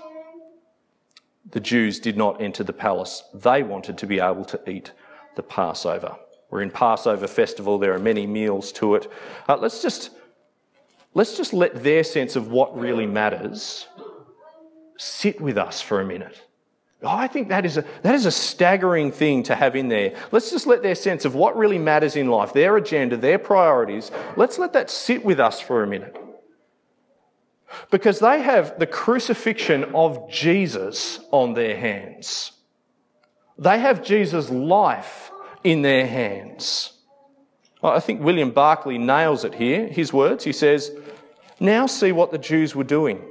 the 1.51 1.60
Jews 1.60 2.00
did 2.00 2.17
not 2.17 2.41
enter 2.41 2.63
the 2.63 2.74
palace. 2.74 3.24
They 3.34 3.63
wanted 3.63 3.98
to 4.00 4.08
be 4.08 4.20
able 4.20 4.46
to 4.46 4.70
eat 4.70 4.91
the 5.36 5.43
Passover. 5.43 6.15
We're 6.50 6.62
in 6.62 6.72
Passover 6.72 7.27
festival, 7.27 7.77
there 7.77 7.93
are 7.93 8.00
many 8.00 8.27
meals 8.27 8.72
to 8.74 8.96
it. 8.96 9.10
Uh, 9.48 9.58
let's, 9.58 9.81
just, 9.81 10.12
let's 11.13 11.38
just 11.38 11.53
let 11.53 11.84
their 11.84 12.03
sense 12.03 12.36
of 12.36 12.51
what 12.51 12.77
really 12.77 13.05
matters 13.05 13.88
sit 14.98 15.39
with 15.39 15.58
us 15.58 15.81
for 15.81 16.01
a 16.01 16.05
minute. 16.05 16.41
Oh, 17.03 17.08
I 17.08 17.27
think 17.27 17.50
that 17.50 17.65
is, 17.65 17.77
a, 17.77 17.86
that 18.03 18.13
is 18.13 18.27
a 18.27 18.31
staggering 18.31 19.12
thing 19.12 19.41
to 19.43 19.55
have 19.55 19.75
in 19.75 19.88
there. 19.88 20.15
Let's 20.31 20.51
just 20.51 20.67
let 20.67 20.84
their 20.84 20.93
sense 20.93 21.25
of 21.25 21.34
what 21.34 21.58
really 21.58 21.79
matters 21.79 22.15
in 22.15 22.27
life, 22.27 22.53
their 22.53 22.77
agenda, 22.77 23.17
their 23.17 23.39
priorities, 23.39 24.12
let's 24.36 24.60
let 24.60 24.74
that 24.74 24.91
sit 24.91 25.25
with 25.25 25.39
us 25.39 25.60
for 25.60 25.81
a 25.81 25.88
minute. 25.88 26.15
Because 27.89 28.19
they 28.19 28.41
have 28.41 28.79
the 28.79 28.87
crucifixion 28.87 29.83
of 29.95 30.29
Jesus 30.29 31.19
on 31.31 31.53
their 31.53 31.77
hands. 31.77 32.51
They 33.57 33.79
have 33.79 34.03
Jesus' 34.03 34.49
life 34.49 35.31
in 35.63 35.81
their 35.81 36.07
hands. 36.07 36.93
I 37.83 37.99
think 37.99 38.21
William 38.21 38.51
Barclay 38.51 38.97
nails 38.97 39.43
it 39.43 39.55
here. 39.55 39.87
His 39.87 40.13
words, 40.13 40.43
he 40.43 40.53
says, 40.53 40.91
Now 41.59 41.87
see 41.87 42.11
what 42.11 42.31
the 42.31 42.37
Jews 42.37 42.75
were 42.75 42.83
doing. 42.83 43.21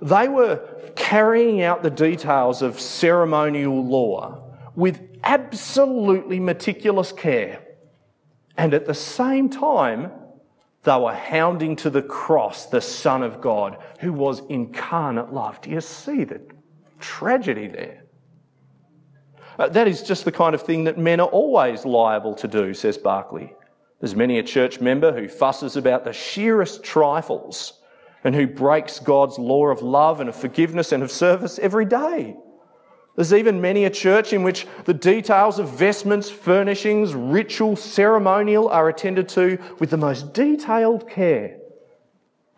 They 0.00 0.28
were 0.28 0.68
carrying 0.96 1.62
out 1.62 1.82
the 1.82 1.90
details 1.90 2.62
of 2.62 2.80
ceremonial 2.80 3.84
law 3.84 4.42
with 4.74 5.00
absolutely 5.22 6.40
meticulous 6.40 7.12
care. 7.12 7.60
And 8.56 8.74
at 8.74 8.86
the 8.86 8.94
same 8.94 9.48
time, 9.48 10.10
they 10.84 10.96
were 10.96 11.14
hounding 11.14 11.76
to 11.76 11.90
the 11.90 12.02
cross 12.02 12.66
the 12.66 12.80
Son 12.80 13.22
of 13.22 13.40
God, 13.40 13.78
who 14.00 14.12
was 14.12 14.42
incarnate 14.48 15.32
love. 15.32 15.60
Do 15.60 15.70
you 15.70 15.80
see 15.80 16.24
the 16.24 16.40
tragedy 16.98 17.68
there? 17.68 18.02
Uh, 19.58 19.68
that 19.68 19.86
is 19.86 20.02
just 20.02 20.24
the 20.24 20.32
kind 20.32 20.54
of 20.54 20.62
thing 20.62 20.84
that 20.84 20.98
men 20.98 21.20
are 21.20 21.28
always 21.28 21.84
liable 21.84 22.34
to 22.34 22.48
do, 22.48 22.74
says 22.74 22.98
Barclay. 22.98 23.54
There's 24.00 24.16
many 24.16 24.38
a 24.38 24.42
church 24.42 24.80
member 24.80 25.12
who 25.12 25.28
fusses 25.28 25.76
about 25.76 26.04
the 26.04 26.12
sheerest 26.12 26.82
trifles 26.82 27.74
and 28.24 28.34
who 28.34 28.46
breaks 28.46 28.98
God's 28.98 29.38
law 29.38 29.66
of 29.66 29.82
love 29.82 30.20
and 30.20 30.28
of 30.28 30.34
forgiveness 30.34 30.90
and 30.90 31.02
of 31.02 31.10
service 31.10 31.58
every 31.60 31.84
day. 31.84 32.36
There's 33.14 33.34
even 33.34 33.60
many 33.60 33.84
a 33.84 33.90
church 33.90 34.32
in 34.32 34.42
which 34.42 34.66
the 34.84 34.94
details 34.94 35.58
of 35.58 35.68
vestments, 35.68 36.30
furnishings, 36.30 37.14
ritual, 37.14 37.76
ceremonial 37.76 38.68
are 38.68 38.88
attended 38.88 39.28
to 39.30 39.58
with 39.78 39.90
the 39.90 39.98
most 39.98 40.32
detailed 40.32 41.08
care, 41.08 41.58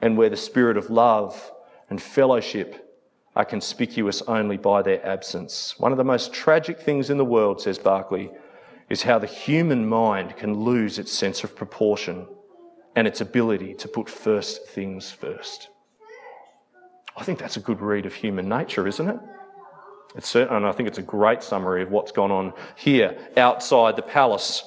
and 0.00 0.16
where 0.16 0.30
the 0.30 0.36
spirit 0.36 0.76
of 0.76 0.90
love 0.90 1.52
and 1.90 2.00
fellowship 2.00 2.80
are 3.34 3.44
conspicuous 3.44 4.22
only 4.22 4.56
by 4.56 4.80
their 4.80 5.04
absence. 5.04 5.74
One 5.78 5.90
of 5.90 5.98
the 5.98 6.04
most 6.04 6.32
tragic 6.32 6.78
things 6.80 7.10
in 7.10 7.18
the 7.18 7.24
world, 7.24 7.60
says 7.60 7.78
Barclay, 7.78 8.30
is 8.88 9.02
how 9.02 9.18
the 9.18 9.26
human 9.26 9.88
mind 9.88 10.36
can 10.36 10.54
lose 10.54 11.00
its 11.00 11.12
sense 11.12 11.42
of 11.42 11.56
proportion 11.56 12.28
and 12.94 13.08
its 13.08 13.20
ability 13.20 13.74
to 13.74 13.88
put 13.88 14.08
first 14.08 14.68
things 14.68 15.10
first. 15.10 15.68
I 17.16 17.24
think 17.24 17.40
that's 17.40 17.56
a 17.56 17.60
good 17.60 17.80
read 17.80 18.06
of 18.06 18.14
human 18.14 18.48
nature, 18.48 18.86
isn't 18.86 19.08
it? 19.08 19.18
And 20.14 20.64
I 20.66 20.72
think 20.72 20.88
it's 20.88 20.98
a 20.98 21.02
great 21.02 21.42
summary 21.42 21.82
of 21.82 21.90
what's 21.90 22.12
gone 22.12 22.30
on 22.30 22.52
here 22.76 23.18
outside 23.36 23.96
the 23.96 24.02
palace, 24.02 24.62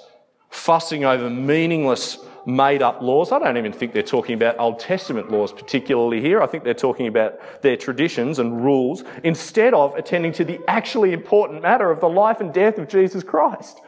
fussing 0.49 1.05
over 1.05 1.29
meaningless 1.29 2.17
made 2.45 2.81
up 2.81 3.01
laws. 3.01 3.31
I 3.31 3.39
don't 3.39 3.57
even 3.57 3.73
think 3.73 3.93
they're 3.93 4.03
talking 4.03 4.33
about 4.33 4.59
Old 4.59 4.79
Testament 4.79 5.31
laws 5.31 5.53
particularly 5.53 6.21
here. 6.21 6.41
I 6.41 6.47
think 6.47 6.63
they're 6.63 6.73
talking 6.73 7.07
about 7.07 7.61
their 7.61 7.77
traditions 7.77 8.39
and 8.39 8.63
rules 8.63 9.03
instead 9.23 9.73
of 9.73 9.95
attending 9.95 10.31
to 10.33 10.45
the 10.45 10.59
actually 10.67 11.13
important 11.13 11.61
matter 11.61 11.91
of 11.91 11.99
the 12.01 12.09
life 12.09 12.41
and 12.41 12.53
death 12.53 12.77
of 12.77 12.87
Jesus 12.87 13.23
Christ. 13.23 13.79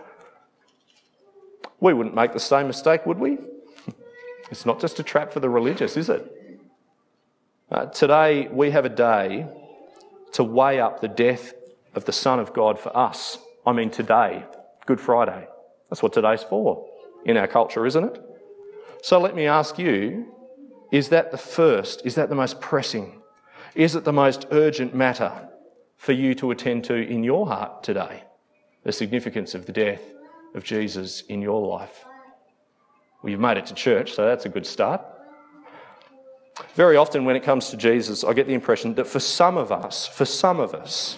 We 1.82 1.94
wouldn't 1.94 2.16
make 2.16 2.34
the 2.34 2.40
same 2.40 2.68
mistake, 2.68 3.06
would 3.06 3.20
we? 3.20 3.38
It's 4.52 4.66
not 4.66 4.82
just 4.82 5.00
a 5.00 5.04
trap 5.04 5.32
for 5.32 5.40
the 5.40 5.50
religious, 5.50 5.96
is 5.96 6.10
it? 6.10 6.60
Uh, 7.70 7.86
today, 7.86 8.48
we 8.48 8.72
have 8.72 8.84
a 8.84 8.90
day 8.90 9.46
to 10.34 10.44
weigh 10.44 10.80
up 10.80 11.02
the 11.02 11.08
death 11.08 11.54
of 11.96 12.06
the 12.06 12.12
Son 12.12 12.40
of 12.40 12.54
God 12.54 12.80
for 12.80 12.96
us. 12.96 13.38
I 13.66 13.74
mean, 13.74 13.90
today, 13.90 14.46
Good 14.86 15.00
Friday. 15.00 15.48
That's 15.90 16.02
what 16.02 16.14
today's 16.14 16.44
for 16.44 16.88
in 17.26 17.38
our 17.38 17.48
culture, 17.48 17.86
isn't 17.86 18.04
it? 18.04 18.22
So 19.02 19.20
let 19.20 19.36
me 19.36 19.46
ask 19.46 19.78
you 19.78 20.34
is 20.92 21.10
that 21.10 21.32
the 21.32 21.38
first, 21.38 22.06
is 22.06 22.16
that 22.16 22.30
the 22.30 22.36
most 22.36 22.60
pressing? 22.60 23.22
Is 23.76 23.96
it 23.96 24.04
the 24.04 24.14
most 24.14 24.48
urgent 24.52 24.96
matter 24.96 25.48
for 25.98 26.14
you 26.14 26.34
to 26.36 26.50
attend 26.50 26.84
to 26.86 26.96
in 26.96 27.24
your 27.24 27.46
heart 27.46 27.84
today? 27.84 28.24
The 28.84 28.92
significance 28.92 29.54
of 29.54 29.68
the 29.68 29.72
death 29.72 30.02
of 30.56 30.64
Jesus 30.64 31.22
in 31.22 31.42
your 31.42 31.62
life. 31.62 32.04
Well, 33.22 33.30
you've 33.30 33.40
made 33.40 33.58
it 33.58 33.68
to 33.68 33.76
church, 33.76 34.14
so 34.14 34.26
that's 34.26 34.46
a 34.46 34.50
good 34.50 34.66
start. 34.66 35.02
Very 36.76 36.98
often, 36.98 37.26
when 37.26 37.36
it 37.36 37.44
comes 37.44 37.70
to 37.70 37.78
Jesus, 37.78 38.24
I 38.24 38.34
get 38.34 38.48
the 38.48 38.54
impression 38.54 38.94
that 38.96 39.08
for 39.08 39.20
some 39.20 39.58
of 39.58 39.72
us, 39.72 40.08
for 40.08 40.26
some 40.26 40.60
of 40.60 40.74
us, 40.74 41.18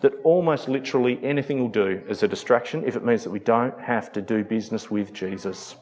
that 0.00 0.12
almost 0.22 0.68
literally 0.68 1.18
anything 1.22 1.58
will 1.60 1.68
do 1.68 2.02
as 2.08 2.22
a 2.22 2.28
distraction 2.28 2.84
if 2.86 2.94
it 2.94 3.04
means 3.04 3.24
that 3.24 3.30
we 3.30 3.38
don't 3.38 3.78
have 3.80 4.12
to 4.12 4.20
do 4.20 4.44
business 4.44 4.90
with 4.90 5.12
Jesus. 5.12 5.76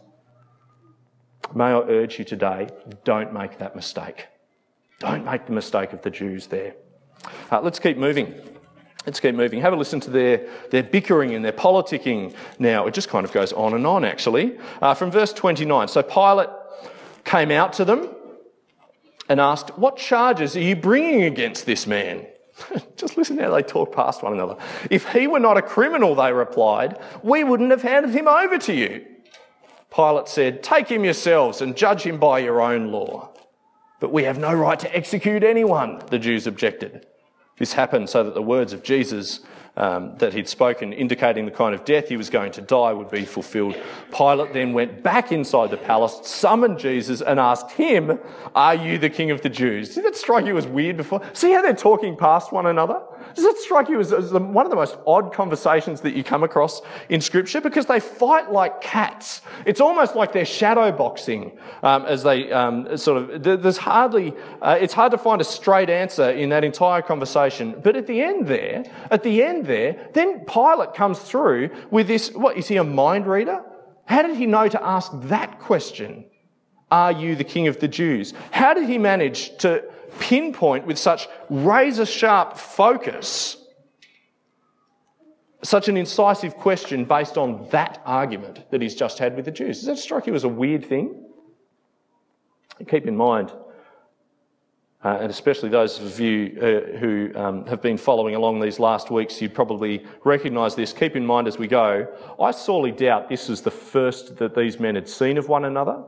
May 1.55 1.65
I 1.65 1.81
urge 1.81 2.19
you 2.19 2.25
today, 2.25 2.69
don't 3.05 3.33
make 3.33 3.59
that 3.59 3.75
mistake. 3.75 4.27
Don't 5.01 5.25
make 5.25 5.47
the 5.47 5.53
mistake 5.53 5.93
of 5.93 6.03
the 6.03 6.11
Jews 6.11 6.47
there. 6.47 6.75
Uh, 7.51 7.61
let's 7.61 7.81
keep 7.81 7.97
moving. 7.97 8.33
Let's 9.05 9.19
keep 9.19 9.35
moving. 9.35 9.61
Have 9.61 9.73
a 9.73 9.77
listen 9.77 9.99
to 10.01 10.11
their, 10.11 10.49
their 10.71 10.85
bickering 10.85 11.35
and 11.35 11.45
their 11.45 11.53
politicking 11.53 12.35
now. 12.61 12.87
It 12.87 12.95
just 12.95 13.09
kind 13.09 13.27
of 13.27 13.33
goes 13.33 13.53
on 13.53 13.75
and 13.75 13.85
on, 13.85 14.05
actually. 14.05 14.57
Uh, 14.81 14.95
from 14.95 15.11
verse 15.11 15.33
29. 15.33 15.89
So 15.89 16.03
Pilate 16.03 16.49
came 17.25 17.51
out 17.51 17.73
to 17.75 17.85
them 17.85 18.15
and 19.29 19.41
asked, 19.41 19.77
What 19.79 19.97
charges 19.97 20.57
are 20.57 20.61
you 20.61 20.77
bringing 20.77 21.23
against 21.23 21.67
this 21.67 21.87
man? 21.87 22.27
Just 22.97 23.17
listen 23.17 23.39
how 23.39 23.51
they 23.51 23.63
talk 23.63 23.95
past 23.95 24.23
one 24.23 24.33
another. 24.33 24.57
If 24.91 25.09
he 25.13 25.27
were 25.27 25.41
not 25.41 25.57
a 25.57 25.63
criminal, 25.63 26.15
they 26.15 26.33
replied, 26.33 26.99
we 27.23 27.45
wouldn't 27.45 27.71
have 27.71 27.83
handed 27.83 28.13
him 28.15 28.29
over 28.29 28.59
to 28.59 28.75
you. 28.75 29.07
Pilate 29.95 30.29
said, 30.29 30.63
Take 30.63 30.89
him 30.89 31.05
yourselves 31.05 31.61
and 31.61 31.77
judge 31.77 32.03
him 32.03 32.19
by 32.19 32.39
your 32.41 32.61
own 32.61 32.91
law. 32.91 33.31
But 34.01 34.13
we 34.13 34.25
have 34.25 34.39
no 34.39 34.53
right 34.53 34.79
to 34.81 34.97
execute 34.97 35.45
anyone, 35.45 36.03
the 36.11 36.19
Jews 36.19 36.47
objected. 36.47 37.07
This 37.59 37.73
happened 37.73 38.09
so 38.09 38.25
that 38.25 38.35
the 38.35 38.43
words 38.43 38.73
of 38.73 38.83
Jesus 38.83 39.41
um, 39.77 40.17
that 40.19 40.35
he'd 40.35 40.49
spoken, 40.49 40.93
indicating 40.93 41.47
the 41.47 41.51
kind 41.51 41.75
of 41.75 41.85
death 41.85 42.09
he 42.09 42.17
was 42.17 42.29
going 42.29 42.53
to 42.53 42.61
die, 42.61 42.93
would 42.93 43.11
be 43.11 43.25
fulfilled. 43.25 43.77
Pilate 44.11 44.53
then 44.53 44.73
went 44.75 45.03
back 45.03 45.33
inside 45.33 45.71
the 45.71 45.79
palace, 45.79 46.21
summoned 46.25 46.79
Jesus, 46.79 47.23
and 47.23 47.41
asked 47.41 47.71
him, 47.73 48.19
Are 48.55 48.75
you 48.75 48.99
the 48.99 49.09
king 49.09 49.31
of 49.31 49.41
the 49.41 49.49
Jews? 49.49 49.95
Did 49.95 50.05
that 50.05 50.17
strike 50.17 50.45
you 50.45 50.59
as 50.59 50.67
weird 50.67 50.99
before? 50.99 51.23
See 51.33 51.53
how 51.53 51.63
they're 51.63 51.75
talking 51.75 52.17
past 52.17 52.53
one 52.53 52.67
another? 52.67 53.01
Does 53.35 53.45
that 53.45 53.59
strike 53.59 53.89
you 53.89 54.01
as, 54.01 54.13
as 54.13 54.33
one 54.33 54.67
of 54.67 54.71
the 54.71 54.77
most 54.77 54.97
odd 55.07 55.33
conversations 55.33 56.01
that 56.03 56.15
you 56.15 56.25
come 56.25 56.43
across 56.43 56.83
in 57.09 57.21
Scripture? 57.21 57.61
Because 57.61 57.87
they 57.87 58.01
fight 58.01 58.53
like 58.53 58.81
cats. 58.81 59.43
It's 59.67 59.81
almost 59.81 60.15
like 60.15 60.33
they're 60.33 60.45
shadow 60.45 60.93
boxing 60.93 61.59
um, 61.83 62.05
as 62.07 62.23
they 62.23 62.53
um, 62.53 62.97
sort 62.97 63.23
of, 63.23 63.43
there's 63.43 63.79
hardly, 63.79 64.35
uh, 64.61 64.79
it's 64.81 64.95
hard 64.95 65.13
to 65.13 65.19
find 65.19 65.41
a 65.41 65.45
straight 65.45 65.91
answer 65.91 66.31
in 66.31 66.51
that 66.51 66.65
entire 66.65 67.03
conversation. 67.03 67.81
But 67.83 67.97
at 67.97 68.07
the 68.07 68.23
end 68.23 68.47
there, 68.47 68.85
at 69.11 69.23
the 69.23 69.43
end 69.43 69.67
there, 69.67 70.09
then 70.15 70.45
Pilate 70.45 70.95
comes 70.95 71.19
through 71.19 71.71
with 71.91 72.09
this, 72.09 72.31
what, 72.33 72.57
is 72.57 72.69
he 72.69 72.77
a 72.77 72.85
mind 72.85 73.27
reader? 73.27 73.63
How 74.07 74.23
did 74.23 74.37
he 74.37 74.47
know 74.47 74.69
to 74.69 74.83
ask 74.85 75.11
that 75.15 75.59
question? 75.59 76.27
Are 76.91 77.13
you 77.13 77.35
the 77.37 77.45
king 77.45 77.69
of 77.69 77.81
the 77.81 77.89
Jews? 77.89 78.35
How 78.51 78.75
did 78.75 78.87
he 78.87 78.99
manage 78.99 79.57
to 79.59 79.83
pinpoint 80.19 80.87
with 80.87 80.99
such 80.99 81.29
razor 81.49 82.07
sharp 82.07 82.57
focus 82.57 83.57
such 85.65 85.89
an 85.89 85.97
incisive 85.97 86.57
question 86.57 87.05
based 87.05 87.39
on 87.39 87.69
that 87.71 88.03
argument 88.05 88.69
that 88.71 88.83
he's 88.83 88.95
just 88.95 89.19
had 89.19 89.37
with 89.37 89.45
the 89.45 89.51
Jews? 89.51 89.79
Does 89.79 89.87
that 89.87 89.99
strike 89.99 90.27
you 90.27 90.35
as 90.35 90.45
a 90.45 90.49
weird 90.49 90.85
thing? 90.85 91.25
Keep 92.89 93.07
in 93.07 93.17
mind, 93.17 93.53
uh, 95.05 95.19
and 95.21 95.31
especially 95.31 95.69
those 95.69 96.01
of 96.01 96.19
you 96.19 96.59
uh, 96.61 96.99
who 96.99 97.31
um, 97.37 97.67
have 97.67 97.81
been 97.81 97.97
following 97.97 98.35
along 98.35 98.61
these 98.61 98.81
last 98.81 99.11
weeks, 99.11 99.41
you'd 99.41 99.55
probably 99.55 100.05
recognise 100.25 100.75
this. 100.75 100.93
Keep 100.93 101.15
in 101.15 101.25
mind 101.25 101.47
as 101.47 101.59
we 101.59 101.69
go, 101.69 102.09
I 102.41 102.51
sorely 102.51 102.91
doubt 102.91 103.29
this 103.29 103.49
is 103.49 103.63
the 103.63 103.71
first 103.71 104.37
that 104.39 104.55
these 104.55 104.81
men 104.81 104.95
had 104.97 105.09
seen 105.09 105.39
of 105.39 105.49
one 105.49 105.65
another 105.65 106.03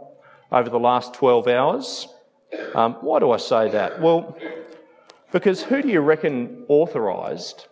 over 0.51 0.71
the 0.71 0.79
last 0.79 1.15
12 1.15 1.49
hours. 1.49 2.09
Um, 2.75 2.95
why 3.01 3.21
do 3.21 3.31
I 3.31 3.37
say 3.37 3.71
that? 3.71 4.01
Well, 4.01 4.37
because 5.33 5.63
who 5.63 5.83
do 5.83 5.89
you 5.89 6.01
reckon 6.01 6.65
authorised 6.69 7.67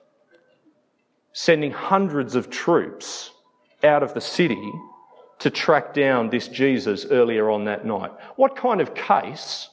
sending 1.33 1.71
hundreds 1.73 2.35
of 2.35 2.51
troops 2.51 3.31
out 3.83 4.03
of 4.03 4.15
the 4.15 4.21
city 4.21 4.73
to 5.39 5.51
track 5.51 5.95
down 5.95 6.31
this 6.31 6.49
Jesus 6.49 7.07
earlier 7.07 7.51
on 7.51 7.65
that 7.65 7.85
night? 7.85 8.13
What 8.37 8.57
kind 8.57 8.81
of 8.81 8.95
case 8.95 9.69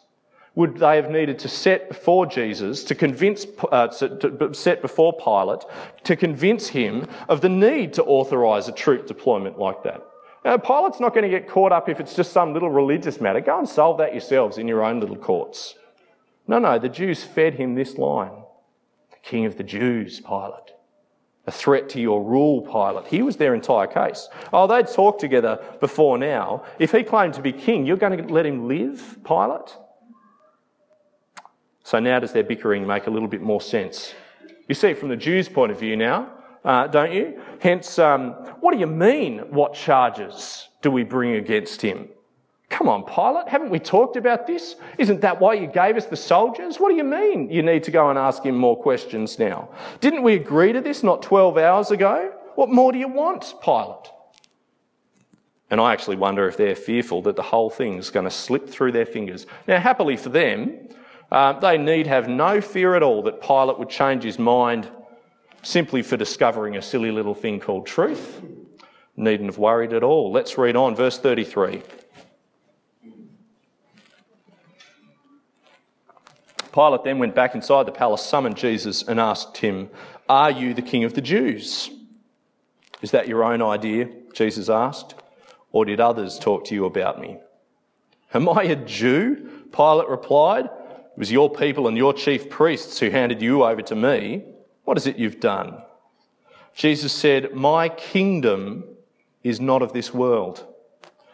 would 0.56 0.78
they 0.78 0.96
have 0.96 1.10
needed 1.10 1.40
to 1.40 1.48
set 1.48 1.88
before 1.88 2.26
Jesus 2.26 2.84
to 2.84 2.96
convince, 2.96 3.46
uh, 3.72 3.88
to 3.88 4.54
set 4.54 4.82
before 4.82 5.14
Pilate 5.14 5.64
to 6.04 6.16
convince 6.16 6.68
him 6.68 7.08
of 7.30 7.42
the 7.42 7.50
need 7.50 7.94
to 7.94 8.04
authorise 8.04 8.68
a 8.68 8.72
troop 8.72 9.08
deployment 9.08 9.58
like 9.58 9.84
that? 9.84 10.09
Now, 10.46 10.58
Pilate's 10.58 11.00
not 11.00 11.14
going 11.14 11.30
to 11.30 11.30
get 11.30 11.50
caught 11.50 11.72
up 11.72 11.90
if 11.90 12.00
it's 12.00 12.16
just 12.16 12.32
some 12.32 12.54
little 12.54 12.70
religious 12.70 13.20
matter. 13.20 13.42
Go 13.42 13.60
and 13.60 13.68
solve 13.68 13.98
that 13.98 14.14
yourselves 14.14 14.58
in 14.58 14.68
your 14.68 14.84
own 14.84 15.00
little 15.00 15.18
courts. 15.18 15.76
No, 16.48 16.60
no, 16.60 16.80
the 16.80 16.90
Jews 16.90 17.24
fed 17.24 17.56
him 17.56 17.76
this 17.76 17.98
line 17.98 18.32
The 19.12 19.18
King 19.22 19.46
of 19.46 19.58
the 19.58 19.64
Jews, 19.64 20.22
Pilate. 20.22 20.72
A 21.46 21.52
threat 21.52 21.90
to 21.90 22.02
your 22.02 22.24
rule, 22.24 22.62
Pilate. 22.62 23.08
He 23.08 23.22
was 23.22 23.38
their 23.38 23.54
entire 23.54 23.88
case. 23.88 24.30
Oh, 24.54 24.68
they'd 24.68 24.88
talked 24.88 25.20
together 25.20 25.60
before 25.80 26.18
now. 26.18 26.64
If 26.78 26.92
he 26.92 27.04
claimed 27.04 27.34
to 27.34 27.42
be 27.42 27.52
king, 27.52 27.86
you're 27.86 27.98
going 27.98 28.18
to 28.18 28.34
let 28.34 28.46
him 28.46 28.68
live, 28.68 29.18
Pilate? 29.26 29.76
So 31.84 32.00
now 32.00 32.20
does 32.20 32.34
their 32.34 32.44
bickering 32.44 32.86
make 32.86 33.08
a 33.08 33.10
little 33.10 33.28
bit 33.28 33.42
more 33.42 33.62
sense? 33.62 34.14
You 34.68 34.76
see 34.76 34.94
from 34.94 35.10
the 35.10 35.16
Jews' 35.16 35.50
point 35.50 35.72
of 35.72 35.80
view 35.80 35.98
now 35.98 36.32
uh, 36.66 36.88
don't 36.88 37.14
you? 37.14 37.42
Hence, 37.60 38.00
um, 38.00 38.32
what 38.60 38.74
do 38.74 38.80
you 38.80 38.88
mean? 38.88 39.40
What 39.50 39.74
charges 39.74 40.70
do 40.82 40.92
we 40.92 41.04
bring 41.04 41.36
against 41.36 41.82
him? 41.82 42.10
Come 42.70 42.88
on, 42.88 43.04
Pilate, 43.04 43.48
haven't 43.48 43.72
we 43.72 43.80
talked 43.80 44.16
about 44.16 44.46
this? 44.46 44.76
Isn't 45.00 45.22
that 45.22 45.40
why 45.40 45.56
you 45.56 45.66
gave 45.66 45.98
us 45.98 46.06
the 46.06 46.16
soldiers? 46.16 46.80
What 46.80 46.90
do 46.90 46.96
you 46.96 47.04
mean 47.04 47.50
you 47.50 47.64
need 47.64 47.84
to 47.84 47.92
go 47.92 48.10
and 48.10 48.20
ask 48.20 48.44
him 48.44 48.56
more 48.56 48.80
questions 48.80 49.40
now? 49.40 49.70
Didn't 50.02 50.22
we 50.22 50.36
agree 50.36 50.72
to 50.74 50.82
this 50.82 51.02
not 51.02 51.24
12 51.24 51.58
hours 51.58 51.90
ago? 51.90 52.32
What 52.56 52.70
more 52.70 52.92
do 52.92 53.00
you 53.00 53.08
want, 53.08 53.56
Pilate? 53.64 54.12
And 55.72 55.82
I 55.82 55.94
actually 55.94 56.16
wonder 56.18 56.48
if 56.48 56.58
they're 56.58 56.76
fearful 56.76 57.22
that 57.24 57.36
the 57.36 57.44
whole 57.44 57.70
thing's 57.70 58.10
going 58.12 58.26
to 58.26 58.32
slip 58.32 58.70
through 58.70 58.92
their 58.92 59.06
fingers. 59.06 59.48
Now, 59.68 59.80
happily 59.80 60.18
for 60.18 60.30
them, 60.30 60.90
uh, 61.32 61.60
they 61.60 61.78
need 61.78 62.08
have 62.08 62.28
no 62.28 62.62
fear 62.62 62.96
at 62.96 63.04
all 63.04 63.24
that 63.24 63.42
Pilate 63.42 63.80
would 63.80 63.90
change 63.90 64.24
his 64.24 64.40
mind 64.40 64.90
simply 65.62 66.02
for 66.02 66.18
discovering 66.18 66.76
a 66.78 66.82
silly 66.82 67.12
little 67.12 67.36
thing 67.36 67.60
called 67.60 67.86
truth. 67.86 68.42
Needn't 69.16 69.50
have 69.50 69.58
worried 69.58 69.94
at 69.94 70.04
all. 70.04 70.32
Let's 70.32 70.58
read 70.58 70.76
on, 70.76 70.96
verse 70.96 71.20
33. 71.20 71.82
Pilate 76.72 77.04
then 77.04 77.20
went 77.20 77.36
back 77.36 77.56
inside 77.56 77.86
the 77.86 77.92
palace, 77.92 78.24
summoned 78.24 78.56
Jesus, 78.56 79.04
and 79.04 79.20
asked 79.20 79.58
him, 79.58 79.90
Are 80.30 80.52
you 80.52 80.74
the 80.74 80.82
king 80.82 81.04
of 81.04 81.14
the 81.14 81.22
Jews? 81.22 81.90
Is 83.02 83.12
that 83.12 83.28
your 83.28 83.44
own 83.44 83.62
idea? 83.62 84.10
Jesus 84.34 84.70
asked. 84.70 85.16
Or 85.72 85.86
did 85.86 86.00
others 86.00 86.40
talk 86.40 86.66
to 86.66 86.76
you 86.76 86.86
about 86.86 87.20
me? 87.20 87.38
Am 88.34 88.48
I 88.48 88.64
a 88.64 88.76
Jew? 88.76 89.66
Pilate 89.72 90.08
replied. 90.08 90.66
It 90.66 91.18
was 91.18 91.32
your 91.32 91.50
people 91.50 91.88
and 91.88 91.98
your 91.98 92.14
chief 92.14 92.50
priests 92.50 93.00
who 93.00 93.10
handed 93.10 93.42
you 93.42 93.64
over 93.64 93.82
to 93.84 93.96
me. 93.96 94.46
What 94.90 94.98
is 94.98 95.06
it 95.06 95.20
you've 95.20 95.40
done? 95.40 95.84
Jesus 96.74 97.14
said, 97.14 97.54
My 97.54 97.90
kingdom 97.90 98.86
is 99.44 99.62
not 99.62 99.84
of 99.84 99.94
this 99.94 100.12
world. 100.12 100.66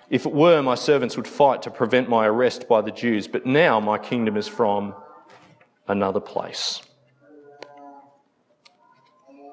If 0.09 0.25
it 0.25 0.33
were, 0.33 0.61
my 0.61 0.75
servants 0.75 1.15
would 1.15 1.25
fight 1.25 1.61
to 1.61 1.71
prevent 1.71 2.09
my 2.09 2.27
arrest 2.27 2.67
by 2.67 2.81
the 2.81 2.91
Jews, 2.91 3.29
but 3.29 3.45
now 3.45 3.79
my 3.79 3.97
kingdom 3.97 4.35
is 4.35 4.45
from 4.45 4.93
another 5.87 6.19
place. 6.19 6.81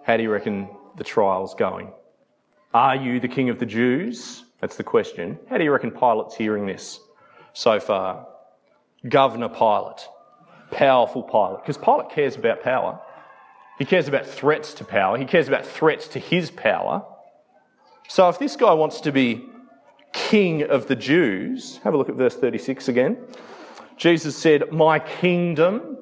How 0.02 0.16
do 0.16 0.24
you 0.24 0.32
reckon 0.32 0.68
the 0.96 1.04
trial's 1.04 1.54
going? 1.54 1.92
Are 2.74 2.96
you 2.96 3.20
the 3.20 3.28
king 3.28 3.50
of 3.50 3.60
the 3.60 3.66
Jews? 3.66 4.42
That's 4.60 4.74
the 4.74 4.82
question. 4.82 5.38
How 5.48 5.58
do 5.58 5.62
you 5.62 5.70
reckon 5.70 5.92
Pilate's 5.92 6.34
hearing 6.34 6.66
this 6.66 6.98
so 7.52 7.78
far? 7.78 8.26
Governor 9.08 9.48
Pilate, 9.48 10.08
powerful 10.72 11.22
Pilate, 11.22 11.62
because 11.62 11.78
Pilate 11.78 12.10
cares 12.10 12.34
about 12.34 12.64
power. 12.64 13.00
He 13.78 13.84
cares 13.84 14.08
about 14.08 14.26
threats 14.26 14.74
to 14.74 14.84
power. 14.84 15.16
He 15.18 15.24
cares 15.24 15.48
about 15.48 15.66
threats 15.66 16.08
to 16.08 16.18
his 16.18 16.50
power. 16.50 17.04
So 18.08 18.28
if 18.28 18.38
this 18.38 18.56
guy 18.56 18.72
wants 18.74 19.00
to 19.02 19.12
be 19.12 19.44
king 20.12 20.62
of 20.62 20.86
the 20.86 20.96
Jews, 20.96 21.78
have 21.84 21.94
a 21.94 21.96
look 21.96 22.08
at 22.08 22.14
verse 22.14 22.36
36 22.36 22.88
again. 22.88 23.18
Jesus 23.96 24.36
said, 24.36 24.72
My 24.72 24.98
kingdom 24.98 25.98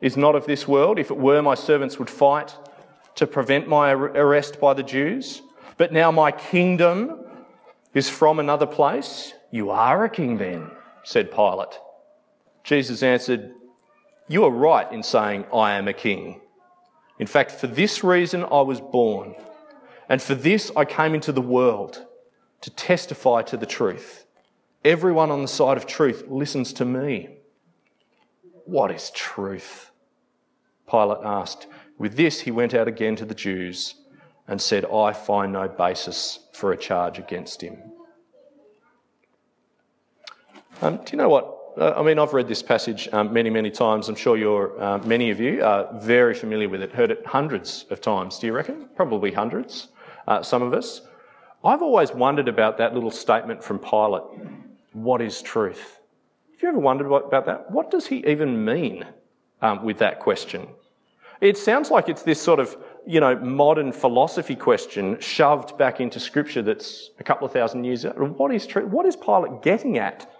is 0.00 0.16
not 0.16 0.34
of 0.34 0.46
this 0.46 0.66
world. 0.66 0.98
If 0.98 1.10
it 1.10 1.16
were, 1.16 1.42
my 1.42 1.54
servants 1.54 1.98
would 1.98 2.10
fight 2.10 2.56
to 3.14 3.26
prevent 3.26 3.68
my 3.68 3.92
arrest 3.92 4.60
by 4.60 4.74
the 4.74 4.82
Jews. 4.82 5.42
But 5.76 5.92
now 5.92 6.10
my 6.10 6.32
kingdom 6.32 7.24
is 7.94 8.08
from 8.08 8.38
another 8.38 8.66
place. 8.66 9.32
You 9.50 9.70
are 9.70 10.04
a 10.04 10.10
king 10.10 10.38
then, 10.38 10.70
said 11.04 11.30
Pilate. 11.30 11.78
Jesus 12.64 13.02
answered, 13.02 13.52
You 14.28 14.44
are 14.44 14.50
right 14.50 14.90
in 14.92 15.02
saying, 15.02 15.46
I 15.52 15.72
am 15.72 15.88
a 15.88 15.92
king. 15.92 16.41
In 17.18 17.26
fact, 17.26 17.52
for 17.52 17.66
this 17.66 18.02
reason 18.02 18.44
I 18.44 18.62
was 18.62 18.80
born, 18.80 19.34
and 20.08 20.20
for 20.20 20.34
this 20.34 20.70
I 20.76 20.84
came 20.84 21.14
into 21.14 21.32
the 21.32 21.40
world 21.40 22.04
to 22.62 22.70
testify 22.70 23.42
to 23.42 23.56
the 23.56 23.66
truth. 23.66 24.26
Everyone 24.84 25.30
on 25.30 25.42
the 25.42 25.48
side 25.48 25.76
of 25.76 25.86
truth 25.86 26.24
listens 26.28 26.72
to 26.74 26.84
me. 26.84 27.38
What 28.64 28.90
is 28.90 29.10
truth? 29.10 29.90
Pilate 30.90 31.24
asked. 31.24 31.66
With 31.98 32.16
this, 32.16 32.40
he 32.40 32.50
went 32.50 32.74
out 32.74 32.88
again 32.88 33.16
to 33.16 33.24
the 33.24 33.34
Jews 33.34 33.94
and 34.48 34.60
said, 34.60 34.84
I 34.86 35.12
find 35.12 35.52
no 35.52 35.68
basis 35.68 36.40
for 36.52 36.72
a 36.72 36.76
charge 36.76 37.18
against 37.18 37.62
him. 37.62 37.78
Um, 40.80 40.96
do 40.96 41.12
you 41.12 41.18
know 41.18 41.28
what 41.28 41.61
I 41.80 42.02
mean, 42.02 42.18
I've 42.18 42.32
read 42.32 42.48
this 42.48 42.62
passage 42.62 43.08
um, 43.12 43.32
many, 43.32 43.48
many 43.48 43.70
times. 43.70 44.08
I'm 44.08 44.14
sure 44.14 44.80
uh, 44.80 44.98
many 44.98 45.30
of 45.30 45.40
you 45.40 45.64
are 45.64 45.88
very 46.00 46.34
familiar 46.34 46.68
with 46.68 46.82
it, 46.82 46.92
heard 46.92 47.10
it 47.10 47.24
hundreds 47.24 47.86
of 47.90 48.00
times, 48.00 48.38
do 48.38 48.46
you 48.46 48.52
reckon? 48.52 48.88
Probably 48.94 49.32
hundreds, 49.32 49.88
uh, 50.28 50.42
some 50.42 50.62
of 50.62 50.74
us. 50.74 51.02
I've 51.64 51.82
always 51.82 52.12
wondered 52.12 52.48
about 52.48 52.76
that 52.78 52.92
little 52.94 53.10
statement 53.10 53.62
from 53.62 53.78
Pilate 53.78 54.24
what 54.92 55.22
is 55.22 55.40
truth? 55.42 56.00
Have 56.52 56.62
you 56.62 56.68
ever 56.68 56.78
wondered 56.78 57.10
about 57.10 57.46
that? 57.46 57.70
What 57.70 57.90
does 57.90 58.06
he 58.06 58.24
even 58.26 58.64
mean 58.64 59.06
um, 59.62 59.84
with 59.84 59.98
that 59.98 60.20
question? 60.20 60.68
It 61.40 61.58
sounds 61.58 61.90
like 61.90 62.08
it's 62.08 62.22
this 62.22 62.40
sort 62.40 62.60
of, 62.60 62.76
you 63.06 63.18
know, 63.18 63.34
modern 63.36 63.90
philosophy 63.90 64.54
question 64.54 65.18
shoved 65.18 65.76
back 65.76 66.00
into 66.00 66.20
scripture 66.20 66.62
that's 66.62 67.10
a 67.18 67.24
couple 67.24 67.46
of 67.46 67.52
thousand 67.52 67.84
years. 67.84 68.04
What 68.04 68.54
is 68.54 68.66
truth? 68.66 68.86
What 68.86 69.06
is 69.06 69.16
Pilate 69.16 69.62
getting 69.62 69.98
at 69.98 70.30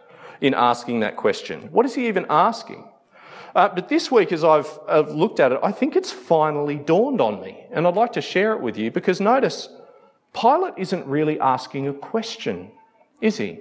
in 0.43 0.55
asking 0.55 1.01
that 1.01 1.17
question. 1.17 1.71
What 1.73 1.87
is 1.87 1.95
he 1.95 2.09
even 2.09 2.27
asking? 2.29 2.85
Uh, 3.55 3.69
but 3.69 3.89
this 3.89 4.11
week, 4.11 4.33
as 4.33 4.43
I've, 4.43 4.79
I've 4.89 5.11
looked 5.11 5.39
at 5.39 5.53
it, 5.53 5.61
I 5.63 5.71
think 5.71 5.95
it's 5.95 6.11
finally 6.11 6.77
dawned 6.77 7.21
on 7.21 7.41
me. 7.41 7.65
And 7.71 7.87
I'd 7.87 7.95
like 7.95 8.13
to 8.15 8.21
share 8.21 8.53
it 8.53 8.61
with 8.61 8.77
you 8.77 8.91
because 8.91 9.21
notice, 9.21 9.69
Pilate 10.35 10.75
isn't 10.79 11.07
really 11.07 11.39
asking 11.39 11.87
a 11.89 11.93
question, 11.93 12.73
is 13.21 13.37
he? 13.37 13.61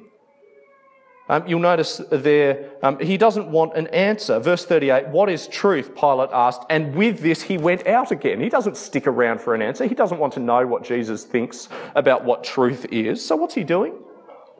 Um, 1.29 1.45
you'll 1.47 1.59
notice 1.59 2.01
there, 2.09 2.71
um, 2.81 2.97
he 2.99 3.15
doesn't 3.15 3.49
want 3.49 3.75
an 3.75 3.87
answer. 3.87 4.39
Verse 4.39 4.65
38, 4.65 5.09
what 5.09 5.29
is 5.29 5.47
truth? 5.47 5.95
Pilate 5.95 6.29
asked, 6.33 6.63
and 6.69 6.95
with 6.95 7.19
this 7.19 7.43
he 7.43 7.57
went 7.57 7.85
out 7.85 8.11
again. 8.11 8.41
He 8.41 8.49
doesn't 8.49 8.75
stick 8.75 9.05
around 9.07 9.39
for 9.39 9.53
an 9.53 9.61
answer. 9.61 9.85
He 9.85 9.95
doesn't 9.95 10.17
want 10.17 10.33
to 10.33 10.39
know 10.39 10.65
what 10.65 10.83
Jesus 10.83 11.23
thinks 11.25 11.69
about 11.95 12.25
what 12.25 12.43
truth 12.43 12.85
is. 12.91 13.23
So 13.23 13.35
what's 13.35 13.53
he 13.53 13.63
doing? 13.63 13.93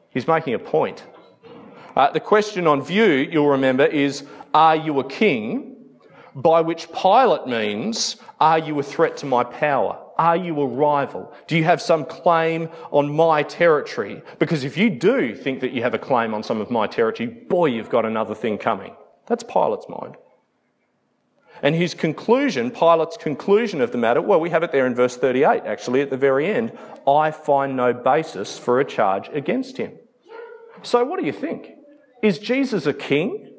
He's 0.10 0.28
making 0.28 0.54
a 0.54 0.60
point. 0.60 1.04
Uh, 1.96 2.12
the 2.12 2.20
question 2.20 2.68
on 2.68 2.82
view, 2.82 3.06
you'll 3.06 3.50
remember, 3.50 3.86
is 3.86 4.24
Are 4.54 4.76
you 4.76 5.00
a 5.00 5.08
king? 5.08 5.76
By 6.34 6.62
which 6.62 6.92
Pilate 6.92 7.48
means, 7.48 8.18
Are 8.40 8.60
you 8.60 8.80
a 8.80 8.84
threat 8.84 9.18
to 9.18 9.26
my 9.26 9.44
power? 9.44 10.00
Are 10.18 10.38
you 10.38 10.62
a 10.62 10.68
rival? 10.68 11.34
Do 11.48 11.58
you 11.58 11.64
have 11.64 11.82
some 11.82 12.06
claim 12.06 12.70
on 12.92 13.14
my 13.14 13.44
territory? 13.44 14.22
Because 14.40 14.64
if 14.64 14.78
you 14.78 14.90
do 14.90 15.36
think 15.36 15.62
that 15.62 15.72
you 15.72 15.82
have 15.82 15.94
a 15.94 16.00
claim 16.00 16.34
on 16.34 16.44
some 16.44 16.62
of 16.62 16.70
my 16.70 16.88
territory, 16.88 17.28
boy, 17.28 17.68
you've 17.68 17.90
got 17.90 18.06
another 18.06 18.36
thing 18.36 18.58
coming. 18.58 18.96
That's 19.28 19.44
Pilate's 19.44 19.90
mind. 19.90 20.16
And 21.64 21.76
his 21.76 21.94
conclusion, 21.94 22.72
Pilate's 22.72 23.18
conclusion 23.18 23.82
of 23.82 23.92
the 23.92 23.98
matter, 23.98 24.22
well, 24.22 24.40
we 24.40 24.50
have 24.50 24.64
it 24.64 24.72
there 24.72 24.88
in 24.88 24.96
verse 24.96 25.18
38, 25.18 25.64
actually, 25.66 26.02
at 26.02 26.10
the 26.10 26.18
very 26.18 26.48
end. 26.48 26.78
I 27.08 27.32
find 27.32 27.76
no 27.76 27.94
basis 27.94 28.58
for 28.58 28.80
a 28.80 28.86
charge 28.86 29.30
against 29.34 29.78
him. 29.78 29.94
So, 30.84 31.04
what 31.04 31.20
do 31.20 31.26
you 31.26 31.34
think? 31.34 31.72
Is 32.22 32.40
Jesus 32.40 32.86
a 32.86 32.94
king? 32.94 33.52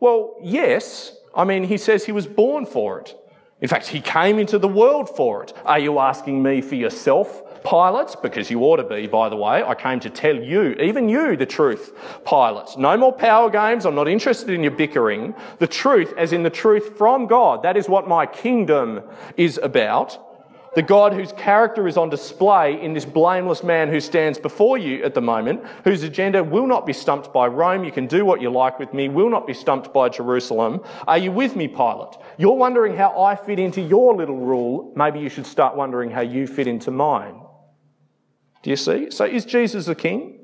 Well, 0.00 0.36
yes. 0.42 1.16
I 1.34 1.44
mean, 1.44 1.64
he 1.64 1.78
says 1.78 2.04
he 2.04 2.12
was 2.12 2.26
born 2.26 2.66
for 2.66 3.00
it. 3.00 3.16
In 3.60 3.68
fact, 3.68 3.86
he 3.86 4.00
came 4.00 4.38
into 4.38 4.58
the 4.58 4.68
world 4.68 5.08
for 5.16 5.42
it. 5.42 5.54
Are 5.64 5.78
you 5.78 5.98
asking 5.98 6.42
me 6.42 6.60
for 6.60 6.74
yourself, 6.74 7.42
Pilate? 7.64 8.14
Because 8.20 8.50
you 8.50 8.60
ought 8.60 8.76
to 8.76 8.84
be, 8.84 9.06
by 9.06 9.30
the 9.30 9.36
way. 9.36 9.62
I 9.62 9.74
came 9.74 10.00
to 10.00 10.10
tell 10.10 10.36
you, 10.36 10.72
even 10.74 11.08
you, 11.08 11.36
the 11.36 11.46
truth, 11.46 11.92
Pilate. 12.26 12.76
No 12.76 12.96
more 12.98 13.12
power 13.12 13.48
games. 13.48 13.86
I'm 13.86 13.94
not 13.94 14.08
interested 14.08 14.50
in 14.50 14.62
your 14.62 14.72
bickering. 14.72 15.34
The 15.60 15.66
truth, 15.66 16.12
as 16.18 16.34
in 16.34 16.42
the 16.42 16.50
truth 16.50 16.98
from 16.98 17.26
God. 17.26 17.62
That 17.62 17.78
is 17.78 17.88
what 17.88 18.06
my 18.06 18.26
kingdom 18.26 19.00
is 19.38 19.58
about. 19.62 20.33
The 20.74 20.82
God 20.82 21.12
whose 21.12 21.32
character 21.32 21.86
is 21.86 21.96
on 21.96 22.10
display 22.10 22.82
in 22.82 22.94
this 22.94 23.04
blameless 23.04 23.62
man 23.62 23.88
who 23.88 24.00
stands 24.00 24.38
before 24.38 24.76
you 24.76 25.04
at 25.04 25.14
the 25.14 25.20
moment, 25.20 25.62
whose 25.84 26.02
agenda 26.02 26.42
will 26.42 26.66
not 26.66 26.84
be 26.84 26.92
stumped 26.92 27.32
by 27.32 27.46
Rome, 27.46 27.84
you 27.84 27.92
can 27.92 28.08
do 28.08 28.24
what 28.24 28.40
you 28.40 28.50
like 28.50 28.80
with 28.80 28.92
me, 28.92 29.08
will 29.08 29.30
not 29.30 29.46
be 29.46 29.54
stumped 29.54 29.94
by 29.94 30.08
Jerusalem. 30.08 30.80
Are 31.06 31.18
you 31.18 31.30
with 31.30 31.54
me, 31.54 31.68
Pilate? 31.68 32.16
You're 32.38 32.56
wondering 32.56 32.96
how 32.96 33.22
I 33.22 33.36
fit 33.36 33.60
into 33.60 33.80
your 33.80 34.16
little 34.16 34.38
rule. 34.38 34.92
Maybe 34.96 35.20
you 35.20 35.28
should 35.28 35.46
start 35.46 35.76
wondering 35.76 36.10
how 36.10 36.22
you 36.22 36.46
fit 36.46 36.66
into 36.66 36.90
mine. 36.90 37.40
Do 38.62 38.70
you 38.70 38.76
see? 38.76 39.10
So 39.10 39.24
is 39.24 39.44
Jesus 39.44 39.86
a 39.86 39.94
king? 39.94 40.40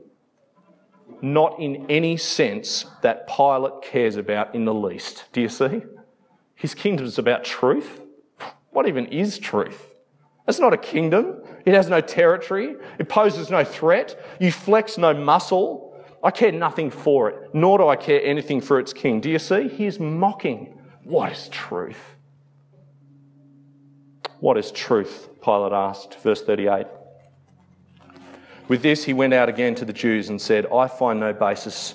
Not 1.22 1.58
in 1.58 1.90
any 1.90 2.16
sense 2.16 2.86
that 3.02 3.28
Pilate 3.28 3.82
cares 3.82 4.16
about 4.16 4.54
in 4.54 4.64
the 4.64 4.74
least. 4.74 5.24
Do 5.32 5.40
you 5.40 5.48
see? 5.48 5.82
His 6.54 6.74
kingdom 6.74 7.06
is 7.06 7.18
about 7.18 7.44
truth. 7.44 8.00
What 8.70 8.86
even 8.86 9.06
is 9.06 9.38
truth? 9.38 9.89
It's 10.50 10.58
not 10.58 10.74
a 10.74 10.78
kingdom. 10.78 11.42
It 11.64 11.74
has 11.74 11.88
no 11.88 12.00
territory. 12.00 12.74
It 12.98 13.08
poses 13.08 13.50
no 13.50 13.62
threat. 13.62 14.20
You 14.40 14.50
flex 14.50 14.98
no 14.98 15.14
muscle. 15.14 15.96
I 16.24 16.32
care 16.32 16.50
nothing 16.50 16.90
for 16.90 17.30
it, 17.30 17.54
nor 17.54 17.78
do 17.78 17.86
I 17.86 17.94
care 17.94 18.20
anything 18.22 18.60
for 18.60 18.80
its 18.80 18.92
king. 18.92 19.20
Do 19.20 19.30
you 19.30 19.38
see? 19.38 19.68
He 19.68 19.86
is 19.86 20.00
mocking. 20.00 20.76
What 21.04 21.30
is 21.30 21.48
truth? 21.50 22.16
What 24.40 24.58
is 24.58 24.72
truth? 24.72 25.28
Pilate 25.40 25.72
asked, 25.72 26.16
verse 26.16 26.42
38. 26.42 26.86
With 28.66 28.82
this, 28.82 29.04
he 29.04 29.12
went 29.12 29.32
out 29.32 29.48
again 29.48 29.76
to 29.76 29.84
the 29.84 29.92
Jews 29.92 30.30
and 30.30 30.40
said, 30.40 30.66
I 30.66 30.88
find 30.88 31.20
no 31.20 31.32
basis 31.32 31.94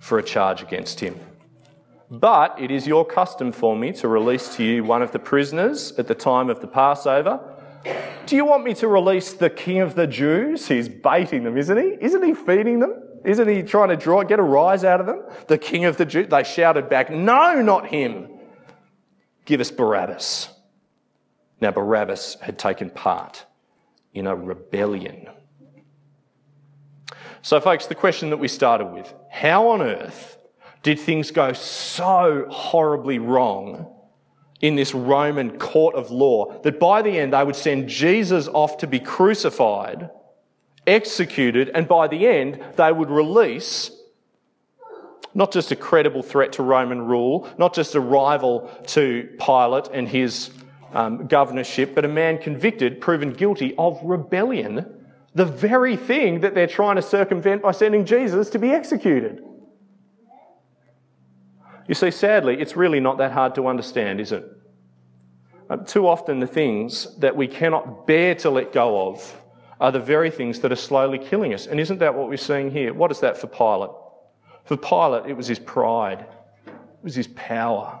for 0.00 0.18
a 0.18 0.24
charge 0.24 0.60
against 0.60 0.98
him. 0.98 1.20
But 2.10 2.60
it 2.60 2.72
is 2.72 2.84
your 2.84 3.04
custom 3.04 3.52
for 3.52 3.76
me 3.76 3.92
to 3.92 4.08
release 4.08 4.56
to 4.56 4.64
you 4.64 4.82
one 4.82 5.02
of 5.02 5.12
the 5.12 5.18
prisoners 5.20 5.92
at 5.98 6.08
the 6.08 6.14
time 6.16 6.50
of 6.50 6.60
the 6.60 6.66
Passover. 6.66 7.52
Do 8.26 8.34
you 8.34 8.44
want 8.44 8.64
me 8.64 8.74
to 8.74 8.88
release 8.88 9.32
the 9.32 9.48
king 9.48 9.80
of 9.80 9.94
the 9.94 10.06
Jews? 10.06 10.66
He's 10.66 10.88
baiting 10.88 11.44
them, 11.44 11.56
isn't 11.56 11.76
he? 11.78 11.96
Isn't 12.00 12.22
he 12.24 12.34
feeding 12.34 12.80
them? 12.80 13.02
Isn't 13.24 13.48
he 13.48 13.62
trying 13.62 13.88
to 13.90 13.96
draw, 13.96 14.22
get 14.24 14.38
a 14.38 14.42
rise 14.42 14.84
out 14.84 15.00
of 15.00 15.06
them? 15.06 15.22
The 15.46 15.58
king 15.58 15.84
of 15.84 15.96
the 15.96 16.04
Jews. 16.04 16.28
They 16.28 16.42
shouted 16.42 16.88
back, 16.88 17.10
No, 17.10 17.62
not 17.62 17.86
him. 17.86 18.28
Give 19.44 19.60
us 19.60 19.70
Barabbas. 19.70 20.48
Now, 21.60 21.70
Barabbas 21.70 22.36
had 22.40 22.58
taken 22.58 22.90
part 22.90 23.46
in 24.12 24.26
a 24.26 24.34
rebellion. 24.34 25.28
So, 27.42 27.60
folks, 27.60 27.86
the 27.86 27.94
question 27.94 28.30
that 28.30 28.38
we 28.38 28.48
started 28.48 28.86
with 28.86 29.12
how 29.30 29.68
on 29.68 29.82
earth 29.82 30.36
did 30.82 30.98
things 30.98 31.30
go 31.30 31.52
so 31.52 32.46
horribly 32.50 33.18
wrong 33.18 33.95
in 34.60 34.74
this 34.74 34.94
Roman 34.94 35.58
court 35.58 35.94
of 35.94 36.10
law 36.10 36.60
that 36.62 36.80
by 36.80 37.02
the 37.02 37.18
end 37.18 37.32
they 37.32 37.44
would 37.44 37.56
send 37.56 37.88
Jesus 37.88 38.48
off 38.48 38.78
to 38.78 38.86
be 38.86 39.00
crucified, 39.00 40.10
executed, 40.86 41.70
and 41.74 41.86
by 41.86 42.08
the 42.08 42.26
end 42.26 42.62
they 42.76 42.92
would 42.92 43.10
release 43.10 43.90
not 45.34 45.52
just 45.52 45.70
a 45.70 45.76
credible 45.76 46.22
threat 46.22 46.52
to 46.54 46.62
Roman 46.62 47.02
rule, 47.02 47.48
not 47.58 47.74
just 47.74 47.94
a 47.94 48.00
rival 48.00 48.70
to 48.86 49.28
Pilate 49.38 49.88
and 49.92 50.08
his 50.08 50.50
um, 50.94 51.26
governorship, 51.26 51.94
but 51.94 52.06
a 52.06 52.08
man 52.08 52.38
convicted, 52.38 53.02
proven 53.02 53.34
guilty 53.34 53.74
of 53.76 54.00
rebellion, 54.02 54.86
the 55.34 55.44
very 55.44 55.94
thing 55.94 56.40
that 56.40 56.54
they're 56.54 56.66
trying 56.66 56.96
to 56.96 57.02
circumvent 57.02 57.60
by 57.60 57.72
sending 57.72 58.06
Jesus 58.06 58.48
to 58.50 58.58
be 58.58 58.70
executed. 58.70 59.44
You 61.88 61.94
see, 61.94 62.10
sadly, 62.10 62.60
it's 62.60 62.76
really 62.76 63.00
not 63.00 63.18
that 63.18 63.32
hard 63.32 63.54
to 63.56 63.68
understand, 63.68 64.20
is 64.20 64.32
it? 64.32 64.44
Uh, 65.68 65.78
too 65.78 66.06
often, 66.06 66.38
the 66.40 66.46
things 66.46 67.16
that 67.18 67.36
we 67.36 67.46
cannot 67.46 68.06
bear 68.06 68.34
to 68.36 68.50
let 68.50 68.72
go 68.72 69.08
of 69.08 69.42
are 69.80 69.92
the 69.92 70.00
very 70.00 70.30
things 70.30 70.60
that 70.60 70.72
are 70.72 70.76
slowly 70.76 71.18
killing 71.18 71.52
us. 71.52 71.66
And 71.66 71.78
isn't 71.78 71.98
that 71.98 72.14
what 72.14 72.28
we're 72.28 72.36
seeing 72.36 72.70
here? 72.70 72.94
What 72.94 73.10
is 73.10 73.20
that 73.20 73.36
for 73.36 73.46
Pilate? 73.46 73.90
For 74.64 74.76
Pilate, 74.76 75.30
it 75.30 75.36
was 75.36 75.46
his 75.46 75.58
pride, 75.58 76.26
it 76.66 77.02
was 77.02 77.14
his 77.14 77.28
power. 77.28 78.00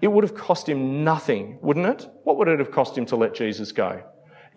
It 0.00 0.08
would 0.08 0.24
have 0.24 0.34
cost 0.34 0.68
him 0.68 1.04
nothing, 1.04 1.58
wouldn't 1.60 1.86
it? 1.86 2.08
What 2.24 2.38
would 2.38 2.48
it 2.48 2.58
have 2.58 2.72
cost 2.72 2.96
him 2.96 3.04
to 3.06 3.16
let 3.16 3.34
Jesus 3.34 3.70
go? 3.70 4.02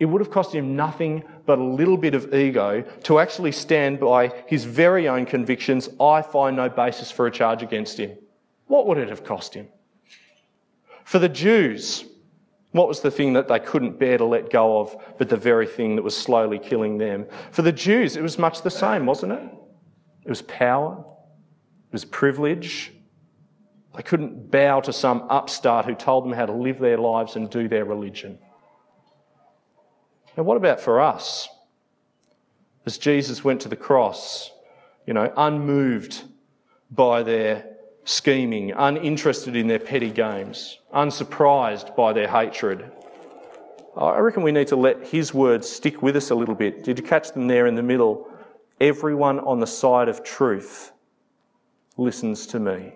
It 0.00 0.06
would 0.06 0.20
have 0.20 0.30
cost 0.30 0.54
him 0.54 0.74
nothing 0.74 1.22
but 1.46 1.58
a 1.58 1.64
little 1.64 1.96
bit 1.96 2.14
of 2.14 2.34
ego 2.34 2.82
to 3.02 3.18
actually 3.18 3.52
stand 3.52 4.00
by 4.00 4.32
his 4.46 4.64
very 4.64 5.08
own 5.08 5.26
convictions. 5.26 5.88
I 6.00 6.22
find 6.22 6.56
no 6.56 6.68
basis 6.68 7.10
for 7.10 7.26
a 7.26 7.30
charge 7.30 7.62
against 7.62 7.98
him. 7.98 8.16
What 8.66 8.86
would 8.86 8.98
it 8.98 9.08
have 9.08 9.24
cost 9.24 9.54
him? 9.54 9.68
For 11.04 11.18
the 11.18 11.28
Jews, 11.28 12.04
what 12.72 12.88
was 12.88 13.00
the 13.00 13.10
thing 13.10 13.34
that 13.34 13.46
they 13.46 13.60
couldn't 13.60 13.98
bear 13.98 14.18
to 14.18 14.24
let 14.24 14.50
go 14.50 14.80
of, 14.80 14.96
but 15.18 15.28
the 15.28 15.36
very 15.36 15.66
thing 15.66 15.96
that 15.96 16.02
was 16.02 16.16
slowly 16.16 16.58
killing 16.58 16.98
them? 16.98 17.26
For 17.52 17.62
the 17.62 17.72
Jews, 17.72 18.16
it 18.16 18.22
was 18.22 18.38
much 18.38 18.62
the 18.62 18.70
same, 18.70 19.06
wasn't 19.06 19.32
it? 19.32 19.42
It 20.24 20.28
was 20.28 20.42
power, 20.42 21.04
it 21.06 21.92
was 21.92 22.04
privilege. 22.04 22.92
They 23.94 24.02
couldn't 24.02 24.50
bow 24.50 24.80
to 24.80 24.92
some 24.92 25.24
upstart 25.30 25.84
who 25.84 25.94
told 25.94 26.24
them 26.24 26.32
how 26.32 26.46
to 26.46 26.52
live 26.52 26.80
their 26.80 26.98
lives 26.98 27.36
and 27.36 27.48
do 27.48 27.68
their 27.68 27.84
religion. 27.84 28.38
Now, 30.36 30.42
what 30.42 30.56
about 30.56 30.80
for 30.80 31.00
us? 31.00 31.48
As 32.86 32.98
Jesus 32.98 33.44
went 33.44 33.60
to 33.62 33.68
the 33.68 33.76
cross, 33.76 34.50
you 35.06 35.14
know, 35.14 35.32
unmoved 35.36 36.24
by 36.90 37.22
their 37.22 37.64
scheming, 38.04 38.72
uninterested 38.72 39.56
in 39.56 39.66
their 39.66 39.78
petty 39.78 40.10
games, 40.10 40.78
unsurprised 40.92 41.96
by 41.96 42.12
their 42.12 42.28
hatred. 42.28 42.90
I 43.96 44.18
reckon 44.18 44.42
we 44.42 44.52
need 44.52 44.68
to 44.68 44.76
let 44.76 45.06
his 45.06 45.32
words 45.32 45.68
stick 45.68 46.02
with 46.02 46.16
us 46.16 46.30
a 46.30 46.34
little 46.34 46.54
bit. 46.54 46.84
Did 46.84 46.98
you 46.98 47.04
catch 47.04 47.32
them 47.32 47.46
there 47.46 47.66
in 47.66 47.74
the 47.74 47.82
middle? 47.82 48.28
Everyone 48.80 49.38
on 49.40 49.60
the 49.60 49.66
side 49.66 50.08
of 50.08 50.24
truth 50.24 50.92
listens 51.96 52.46
to 52.48 52.58
me. 52.58 52.94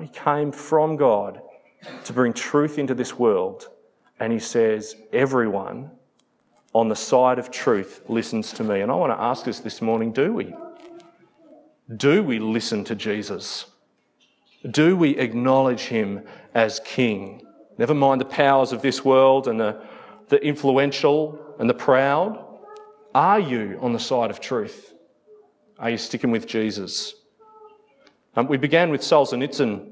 He 0.00 0.08
came 0.08 0.52
from 0.52 0.96
God 0.96 1.40
to 2.04 2.12
bring 2.12 2.32
truth 2.32 2.78
into 2.78 2.94
this 2.94 3.18
world, 3.18 3.68
and 4.20 4.32
he 4.32 4.38
says, 4.38 4.96
Everyone 5.12 5.90
on 6.78 6.88
the 6.88 6.94
side 6.94 7.40
of 7.40 7.50
truth 7.50 8.02
listens 8.06 8.52
to 8.52 8.62
me. 8.62 8.82
And 8.82 8.92
I 8.92 8.94
want 8.94 9.12
to 9.12 9.20
ask 9.20 9.48
us 9.48 9.58
this 9.58 9.82
morning 9.82 10.12
do 10.12 10.32
we? 10.32 10.54
Do 11.96 12.22
we 12.22 12.38
listen 12.38 12.84
to 12.84 12.94
Jesus? 12.94 13.66
Do 14.70 14.96
we 14.96 15.16
acknowledge 15.16 15.80
him 15.80 16.22
as 16.54 16.80
king? 16.84 17.44
Never 17.78 17.94
mind 17.94 18.20
the 18.20 18.26
powers 18.26 18.70
of 18.70 18.80
this 18.80 19.04
world 19.04 19.48
and 19.48 19.58
the, 19.58 19.82
the 20.28 20.40
influential 20.40 21.56
and 21.58 21.68
the 21.68 21.74
proud. 21.74 22.44
Are 23.12 23.40
you 23.40 23.76
on 23.82 23.92
the 23.92 23.98
side 23.98 24.30
of 24.30 24.38
truth? 24.38 24.94
Are 25.80 25.90
you 25.90 25.98
sticking 25.98 26.30
with 26.30 26.46
Jesus? 26.46 27.14
Um, 28.36 28.46
we 28.46 28.56
began 28.56 28.90
with 28.90 29.00
Solzhenitsyn. 29.00 29.90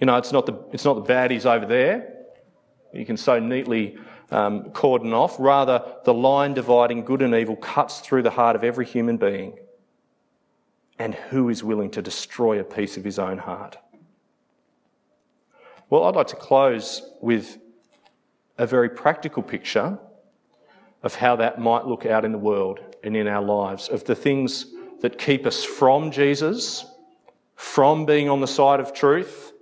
You 0.00 0.06
know, 0.08 0.16
it's 0.16 0.32
not, 0.32 0.46
the, 0.46 0.54
it's 0.72 0.84
not 0.84 0.94
the 0.94 1.12
baddies 1.12 1.46
over 1.46 1.66
there. 1.66 2.14
You 2.92 3.06
can 3.06 3.16
so 3.16 3.38
neatly 3.38 3.96
um, 4.30 4.70
cordon 4.70 5.12
off. 5.12 5.36
Rather, 5.38 5.82
the 6.04 6.14
line 6.14 6.54
dividing 6.54 7.04
good 7.04 7.22
and 7.22 7.34
evil 7.34 7.56
cuts 7.56 8.00
through 8.00 8.22
the 8.22 8.30
heart 8.30 8.56
of 8.56 8.64
every 8.64 8.86
human 8.86 9.16
being 9.16 9.58
and 10.98 11.14
who 11.14 11.48
is 11.48 11.64
willing 11.64 11.90
to 11.90 12.02
destroy 12.02 12.60
a 12.60 12.64
piece 12.64 12.96
of 12.96 13.04
his 13.04 13.18
own 13.18 13.38
heart? 13.38 13.78
Well, 15.90 16.04
I'd 16.04 16.16
like 16.16 16.28
to 16.28 16.36
close 16.36 17.02
with 17.20 17.58
a 18.58 18.66
very 18.66 18.88
practical 18.88 19.42
picture 19.42 19.98
of 21.02 21.14
how 21.14 21.36
that 21.36 21.60
might 21.60 21.86
look 21.86 22.06
out 22.06 22.24
in 22.24 22.32
the 22.32 22.38
world 22.38 22.80
and 23.02 23.16
in 23.16 23.26
our 23.26 23.42
lives, 23.42 23.88
of 23.88 24.04
the 24.04 24.14
things 24.14 24.66
that 25.00 25.18
keep 25.18 25.44
us 25.44 25.62
from 25.62 26.10
Jesus, 26.10 26.86
from 27.56 28.06
being 28.06 28.30
on 28.30 28.40
the 28.40 28.46
side 28.46 28.80
of 28.80 28.94
truth, 28.94 29.52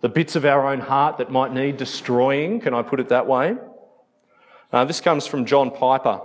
the 0.00 0.08
bits 0.08 0.34
of 0.34 0.44
our 0.44 0.66
own 0.66 0.80
heart 0.80 1.18
that 1.18 1.30
might 1.30 1.52
need 1.52 1.76
destroying, 1.76 2.60
can 2.60 2.72
I 2.72 2.82
put 2.82 2.98
it 2.98 3.10
that 3.10 3.26
way? 3.26 3.56
Uh, 4.72 4.84
this 4.84 5.00
comes 5.00 5.26
from 5.26 5.44
John 5.44 5.70
Piper, 5.70 6.20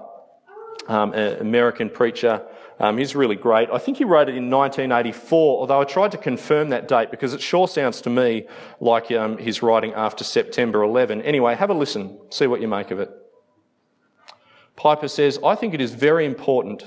um, 0.88 1.14
an 1.14 1.40
American 1.40 1.90
preacher 1.90 2.48
um, 2.80 2.98
he's 2.98 3.16
really 3.16 3.36
great. 3.36 3.70
I 3.72 3.80
think 3.80 3.98
he 3.98 4.04
wrote 4.04 4.30
it 4.30 4.36
in 4.36 4.52
1984, 4.52 5.60
although 5.60 5.82
I 5.82 5.84
tried 5.84 6.12
to 6.12 6.18
confirm 6.18 6.70
that 6.70 6.88
date 6.88 7.10
because 7.10 7.34
it 7.34 7.42
sure 7.42 7.68
sounds 7.68 8.02
to 8.02 8.10
me 8.10 8.48
like 8.80 9.12
um, 9.12 9.38
he's 9.38 9.64
writing 9.64 9.94
after 9.94 10.24
September 10.24 10.84
11. 10.84 11.24
Anyway, 11.24 11.56
have 11.56 11.72
a 11.72 11.74
listen, 11.74 12.20
see 12.30 12.46
what 12.46 12.62
you 12.62 12.68
make 12.68 12.92
of 12.92 13.00
it. 13.00 13.10
Piper 14.76 15.08
says, 15.08 15.40
I 15.44 15.56
think 15.56 15.74
it 15.74 15.82
is 15.82 15.96
very 15.96 16.26
important 16.26 16.84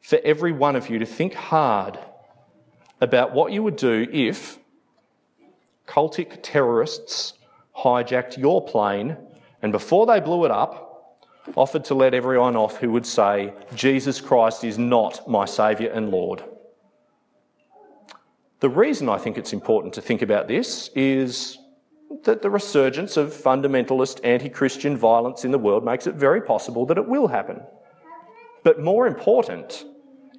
for 0.00 0.18
every 0.24 0.52
one 0.52 0.74
of 0.74 0.88
you 0.88 0.98
to 1.00 1.06
think 1.06 1.34
hard 1.34 1.98
about 3.02 3.34
what 3.34 3.52
you 3.52 3.62
would 3.62 3.76
do 3.76 4.06
if 4.10 4.58
cultic 5.86 6.38
terrorists 6.42 7.34
hijacked 7.76 8.38
your 8.38 8.64
plane 8.64 9.18
and 9.62 9.72
before 9.72 10.06
they 10.06 10.20
blew 10.20 10.44
it 10.44 10.50
up, 10.50 10.86
offered 11.54 11.84
to 11.84 11.94
let 11.94 12.14
everyone 12.14 12.56
off 12.56 12.78
who 12.78 12.90
would 12.90 13.06
say, 13.06 13.52
Jesus 13.74 14.20
Christ 14.20 14.64
is 14.64 14.78
not 14.78 15.28
my 15.28 15.44
Saviour 15.44 15.92
and 15.92 16.10
Lord. 16.10 16.42
The 18.60 18.68
reason 18.68 19.08
I 19.08 19.18
think 19.18 19.38
it's 19.38 19.52
important 19.52 19.94
to 19.94 20.02
think 20.02 20.22
about 20.22 20.48
this 20.48 20.90
is 20.94 21.58
that 22.24 22.42
the 22.42 22.50
resurgence 22.50 23.16
of 23.16 23.32
fundamentalist 23.32 24.20
anti 24.24 24.48
Christian 24.48 24.96
violence 24.96 25.44
in 25.44 25.50
the 25.50 25.58
world 25.58 25.84
makes 25.84 26.06
it 26.06 26.14
very 26.14 26.40
possible 26.40 26.86
that 26.86 26.98
it 26.98 27.06
will 27.06 27.28
happen. 27.28 27.60
But 28.62 28.80
more 28.80 29.06
important 29.06 29.84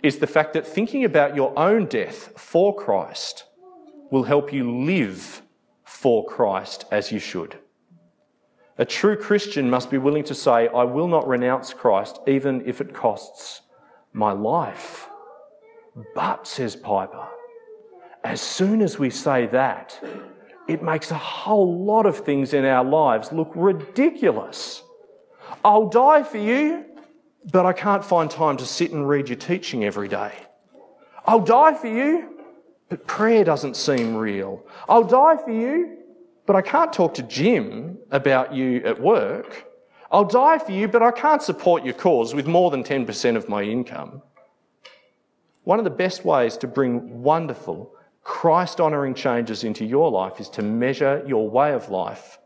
is 0.04 0.18
the 0.18 0.28
fact 0.28 0.54
that 0.54 0.68
thinking 0.68 1.06
about 1.06 1.36
your 1.36 1.58
own 1.58 1.86
death 1.86 2.34
for 2.40 2.76
Christ 2.76 3.46
will 4.12 4.24
help 4.24 4.52
you 4.52 4.84
live 4.84 5.42
for 5.84 6.26
Christ 6.26 6.86
as 6.92 7.12
you 7.12 7.20
should. 7.20 7.58
A 8.80 8.86
true 8.86 9.16
Christian 9.16 9.70
must 9.70 9.90
be 9.90 9.98
willing 9.98 10.24
to 10.26 10.36
say, 10.36 10.68
I 10.68 10.84
will 10.84 11.08
not 11.08 11.28
renounce 11.28 11.74
Christ 11.74 12.20
even 12.28 12.64
if 12.66 12.80
it 12.80 12.94
costs 12.94 13.62
my 14.14 14.32
life. 14.32 15.10
But, 16.14 16.46
says 16.46 16.76
Piper, 16.76 17.28
as 18.24 18.40
soon 18.40 18.82
as 18.82 19.00
we 19.00 19.10
say 19.10 19.48
that, 19.48 20.00
it 20.68 20.84
makes 20.84 21.10
a 21.10 21.18
whole 21.18 21.86
lot 21.86 22.06
of 22.06 22.20
things 22.20 22.54
in 22.54 22.66
our 22.66 22.84
lives 22.84 23.32
look 23.32 23.52
ridiculous. 23.56 24.84
I'll 25.64 25.90
die 25.90 26.24
for 26.24 26.38
you, 26.38 26.86
but 27.52 27.66
I 27.66 27.74
can't 27.74 28.06
find 28.06 28.30
time 28.30 28.58
to 28.58 28.66
sit 28.66 28.92
and 28.92 29.08
read 29.08 29.30
your 29.30 29.38
teaching 29.38 29.86
every 29.86 30.08
day. 30.08 30.34
I'll 31.26 31.40
die 31.40 31.74
for 31.74 31.88
you, 31.88 32.38
but 32.90 33.08
prayer 33.08 33.44
doesn't 33.44 33.76
seem 33.76 34.16
real. 34.16 34.64
I'll 34.88 35.04
die 35.04 35.38
for 35.38 35.52
you, 35.52 35.98
but 36.48 36.56
I 36.56 36.62
can't 36.62 36.92
talk 36.92 37.14
to 37.16 37.24
Jim 37.24 37.98
about 38.10 38.54
you 38.54 38.82
at 38.86 39.00
work. 39.00 39.66
I'll 40.10 40.24
die 40.24 40.58
for 40.58 40.72
you, 40.72 40.88
but 40.88 41.04
I 41.04 41.12
can't 41.12 41.44
support 41.44 41.84
your 41.84 41.94
cause 41.94 42.34
with 42.34 42.48
more 42.48 42.72
than 42.72 42.84
10% 42.84 43.36
of 43.36 43.50
my 43.50 43.62
income. 43.62 44.22
One 45.66 45.78
of 45.78 45.84
the 45.84 45.92
best 45.92 46.24
ways 46.24 46.56
to 46.58 46.68
bring 46.68 47.22
wonderful, 47.22 47.94
Christ 48.24 48.80
honouring 48.80 49.14
changes 49.14 49.66
into 49.66 49.84
your 49.84 50.10
life 50.10 50.40
is 50.40 50.48
to 50.52 50.62
measure 50.62 51.22
your 51.28 51.50
way 51.50 51.74
of 51.74 51.90
life 51.90 52.40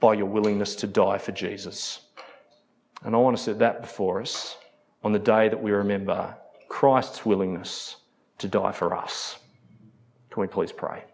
by 0.00 0.14
your 0.14 0.26
willingness 0.26 0.74
to 0.76 0.88
die 0.88 1.18
for 1.18 1.30
Jesus. 1.30 2.00
And 3.04 3.14
I 3.14 3.18
want 3.18 3.36
to 3.36 3.42
set 3.42 3.60
that 3.60 3.80
before 3.80 4.20
us 4.20 4.56
on 5.04 5.12
the 5.12 5.18
day 5.20 5.48
that 5.48 5.62
we 5.62 5.70
remember 5.70 6.34
Christ's 6.68 7.24
willingness 7.24 7.96
to 8.38 8.48
die 8.48 8.72
for 8.72 8.96
us. 8.96 9.38
Can 10.30 10.40
we 10.40 10.48
please 10.48 10.72
pray? 10.72 11.04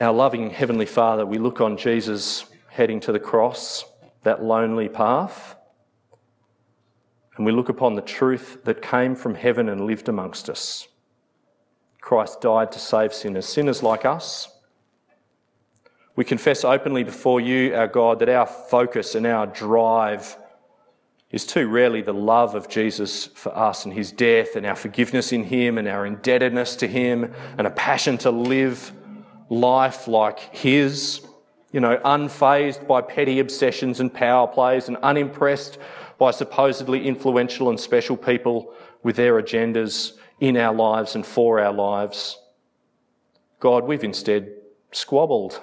Our 0.00 0.14
loving 0.14 0.48
Heavenly 0.48 0.86
Father, 0.86 1.26
we 1.26 1.36
look 1.36 1.60
on 1.60 1.76
Jesus 1.76 2.46
heading 2.70 3.00
to 3.00 3.12
the 3.12 3.20
cross, 3.20 3.84
that 4.22 4.42
lonely 4.42 4.88
path, 4.88 5.56
and 7.36 7.44
we 7.44 7.52
look 7.52 7.68
upon 7.68 7.96
the 7.96 8.00
truth 8.00 8.64
that 8.64 8.80
came 8.80 9.14
from 9.14 9.34
heaven 9.34 9.68
and 9.68 9.84
lived 9.84 10.08
amongst 10.08 10.48
us. 10.48 10.88
Christ 12.00 12.40
died 12.40 12.72
to 12.72 12.78
save 12.78 13.12
sinners, 13.12 13.44
sinners 13.44 13.82
like 13.82 14.06
us. 14.06 14.48
We 16.16 16.24
confess 16.24 16.64
openly 16.64 17.04
before 17.04 17.42
you, 17.42 17.74
our 17.74 17.86
God, 17.86 18.20
that 18.20 18.30
our 18.30 18.46
focus 18.46 19.14
and 19.14 19.26
our 19.26 19.48
drive 19.48 20.34
is 21.30 21.44
too 21.44 21.68
rarely 21.68 22.00
the 22.00 22.14
love 22.14 22.54
of 22.54 22.70
Jesus 22.70 23.26
for 23.26 23.54
us 23.54 23.84
and 23.84 23.92
his 23.92 24.12
death 24.12 24.56
and 24.56 24.64
our 24.64 24.76
forgiveness 24.76 25.30
in 25.30 25.44
him 25.44 25.76
and 25.76 25.86
our 25.86 26.06
indebtedness 26.06 26.74
to 26.76 26.88
him 26.88 27.34
and 27.58 27.66
a 27.66 27.70
passion 27.70 28.16
to 28.16 28.30
live 28.30 28.94
life 29.50 30.08
like 30.08 30.38
his, 30.56 31.20
you 31.72 31.80
know, 31.80 31.98
unfazed 31.98 32.86
by 32.86 33.02
petty 33.02 33.40
obsessions 33.40 34.00
and 34.00 34.14
power 34.14 34.46
plays 34.46 34.88
and 34.88 34.96
unimpressed 34.98 35.76
by 36.18 36.30
supposedly 36.30 37.06
influential 37.06 37.68
and 37.68 37.78
special 37.78 38.16
people 38.16 38.72
with 39.02 39.16
their 39.16 39.42
agendas 39.42 40.12
in 40.38 40.56
our 40.56 40.74
lives 40.74 41.14
and 41.14 41.26
for 41.26 41.60
our 41.60 41.72
lives. 41.72 42.38
God, 43.58 43.84
we've 43.84 44.04
instead 44.04 44.52
squabbled. 44.92 45.60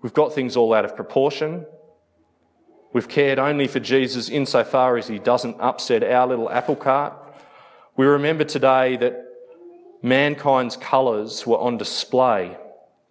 We've 0.00 0.14
got 0.14 0.32
things 0.32 0.56
all 0.56 0.72
out 0.72 0.84
of 0.84 0.96
proportion. 0.96 1.66
We've 2.92 3.08
cared 3.08 3.38
only 3.38 3.68
for 3.68 3.80
Jesus 3.80 4.28
insofar 4.28 4.96
as 4.96 5.08
he 5.08 5.18
doesn't 5.18 5.60
upset 5.60 6.02
our 6.02 6.26
little 6.26 6.50
apple 6.50 6.76
cart. 6.76 7.14
We 7.96 8.06
remember 8.06 8.44
today 8.44 8.96
that 8.96 9.29
mankind's 10.02 10.76
colours 10.76 11.46
were 11.46 11.58
on 11.58 11.76
display 11.76 12.56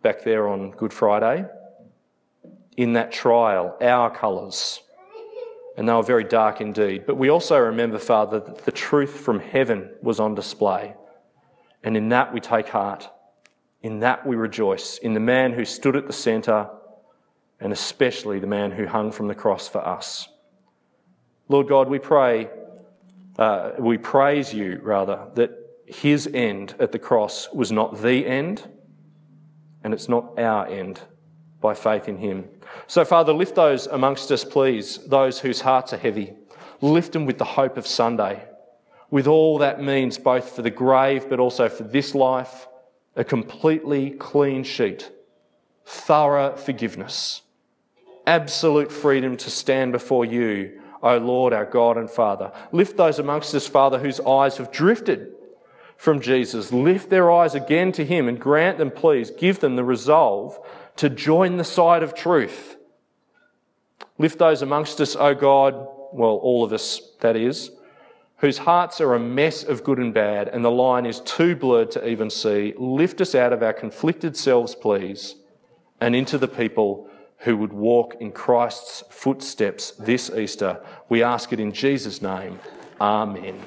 back 0.02 0.23
there 0.23 0.47
on 0.47 0.71
Good 0.71 0.93
Friday. 0.93 1.45
In 2.78 2.93
that 2.93 3.12
trial, 3.12 3.78
our 3.82 4.10
colours. 4.10 4.82
And 5.78 5.88
they 5.88 5.93
were 5.93 6.04
very 6.04 6.23
dark 6.23 6.62
indeed. 6.62 7.06
But 7.06 7.17
we 7.17 7.30
also 7.30 7.58
remember, 7.58 7.99
Father, 7.99 8.39
that 8.39 8.65
the 8.65 8.71
truth 8.71 9.12
from 9.12 9.39
heaven 9.39 9.89
was 10.02 10.19
on 10.19 10.36
display. 10.36 10.95
And 11.84 11.95
in 11.95 12.10
that 12.10 12.34
we 12.34 12.39
take 12.39 12.69
heart. 12.69 13.10
In 13.82 13.99
that 13.99 14.25
we 14.25 14.36
rejoice. 14.36 14.97
In 14.97 15.13
the 15.13 15.19
man 15.19 15.54
who 15.54 15.65
stood 15.65 15.95
at 15.95 16.08
the 16.08 16.13
centre, 16.13 16.69
and 17.60 17.73
especially 17.73 18.39
the 18.39 18.47
man 18.47 18.71
who 18.71 18.88
hung 18.88 19.12
from 19.12 19.28
the 19.28 19.36
cross 19.36 19.67
for 19.67 19.86
us. 19.86 20.28
Lord 21.49 21.67
God, 21.67 21.89
we 21.89 21.99
pray, 21.99 22.49
uh, 23.38 23.71
we 23.80 23.97
praise 23.97 24.54
you, 24.54 24.80
rather, 24.82 25.28
that 25.36 25.59
his 25.89 26.28
end 26.34 26.75
at 26.80 26.91
the 26.91 26.99
cross 26.99 27.49
was 27.52 27.71
not 27.71 28.02
the 28.02 28.25
end, 28.25 28.67
and 29.84 29.93
it's 29.93 30.08
not 30.08 30.39
our 30.39 30.67
end 30.67 31.02
by 31.62 31.73
faith 31.73 32.08
in 32.08 32.17
him. 32.17 32.47
So, 32.88 33.04
Father, 33.04 33.34
lift 33.34 33.56
those 33.56 33.88
amongst 33.88 34.32
us, 34.32 34.45
please, 34.45 34.99
those 35.08 35.39
whose 35.39 35.62
hearts 35.62 35.91
are 35.93 35.97
heavy. 35.97 36.34
Lift 36.82 37.13
them 37.13 37.25
with 37.25 37.38
the 37.38 37.45
hope 37.45 37.75
of 37.75 37.88
Sunday, 37.88 38.43
with 39.10 39.28
all 39.28 39.58
that 39.58 39.82
means 39.82 40.17
both 40.17 40.56
for 40.56 40.62
the 40.62 40.69
grave 40.69 41.28
but 41.28 41.39
also 41.39 41.67
for 41.67 41.84
this 41.84 42.13
life, 42.13 42.67
a 43.15 43.23
completely 43.23 44.12
clean 44.12 44.63
sheet, 44.63 45.12
thorough 45.86 46.56
forgiveness, 46.56 47.41
absolute 48.28 48.91
freedom 48.91 49.36
to 49.38 49.49
stand 49.49 49.91
before 49.91 50.23
you, 50.23 50.80
O 51.02 51.17
Lord, 51.17 51.52
our 51.52 51.65
God 51.65 51.97
and 51.97 52.10
Father. 52.10 52.52
Lift 52.71 52.95
those 52.95 53.17
amongst 53.17 53.56
us, 53.56 53.67
Father, 53.67 53.97
whose 53.97 54.19
eyes 54.19 54.58
have 54.58 54.71
drifted 54.71 55.34
from 55.99 56.21
Jesus, 56.21 56.71
lift 56.71 57.09
their 57.09 57.29
eyes 57.29 57.55
again 57.55 57.91
to 57.91 58.05
Him 58.05 58.29
and 58.29 58.39
grant 58.39 58.77
them, 58.77 58.89
please, 58.89 59.31
give 59.31 59.59
them 59.59 59.75
the 59.75 59.83
resolve 59.83 60.57
to 60.95 61.09
join 61.09 61.57
the 61.57 61.65
side 61.65 62.03
of 62.03 62.15
truth. 62.15 62.77
Lift 64.17 64.39
those 64.39 64.62
amongst 64.62 65.01
us, 65.01 65.17
O 65.17 65.35
God, 65.35 65.73
well, 66.13 66.38
all 66.38 66.63
of 66.63 66.71
us, 66.71 67.01
that 67.19 67.35
is, 67.35 67.71
whose 68.38 68.59
hearts 68.59 69.01
are 69.01 69.13
a 69.13 69.19
mess 69.19 69.65
of 69.65 69.83
good 69.83 69.99
and 69.99 70.13
bad 70.13 70.47
and 70.47 70.63
the 70.63 70.71
line 70.71 71.05
is 71.05 71.19
too 71.19 71.53
blurred 71.53 71.91
to 71.91 72.07
even 72.07 72.29
see. 72.29 72.73
Lift 72.77 73.19
us 73.19 73.35
out 73.35 73.51
of 73.51 73.62
our 73.62 73.73
conflicted 73.73 74.38
selves, 74.38 74.75
please, 74.75 75.35
and 75.99 76.15
into 76.15 76.38
the 76.38 76.47
people 76.47 77.09
who 77.39 77.57
would 77.57 77.73
walk 77.73 78.15
in 78.21 78.31
Christ's 78.31 79.03
footsteps 79.09 79.91
this 79.91 80.29
Easter. 80.29 80.81
We 81.09 81.23
ask 81.23 81.51
it 81.51 81.59
in 81.59 81.73
Jesus' 81.73 82.21
name. 82.21 82.57
Amen. 83.01 83.59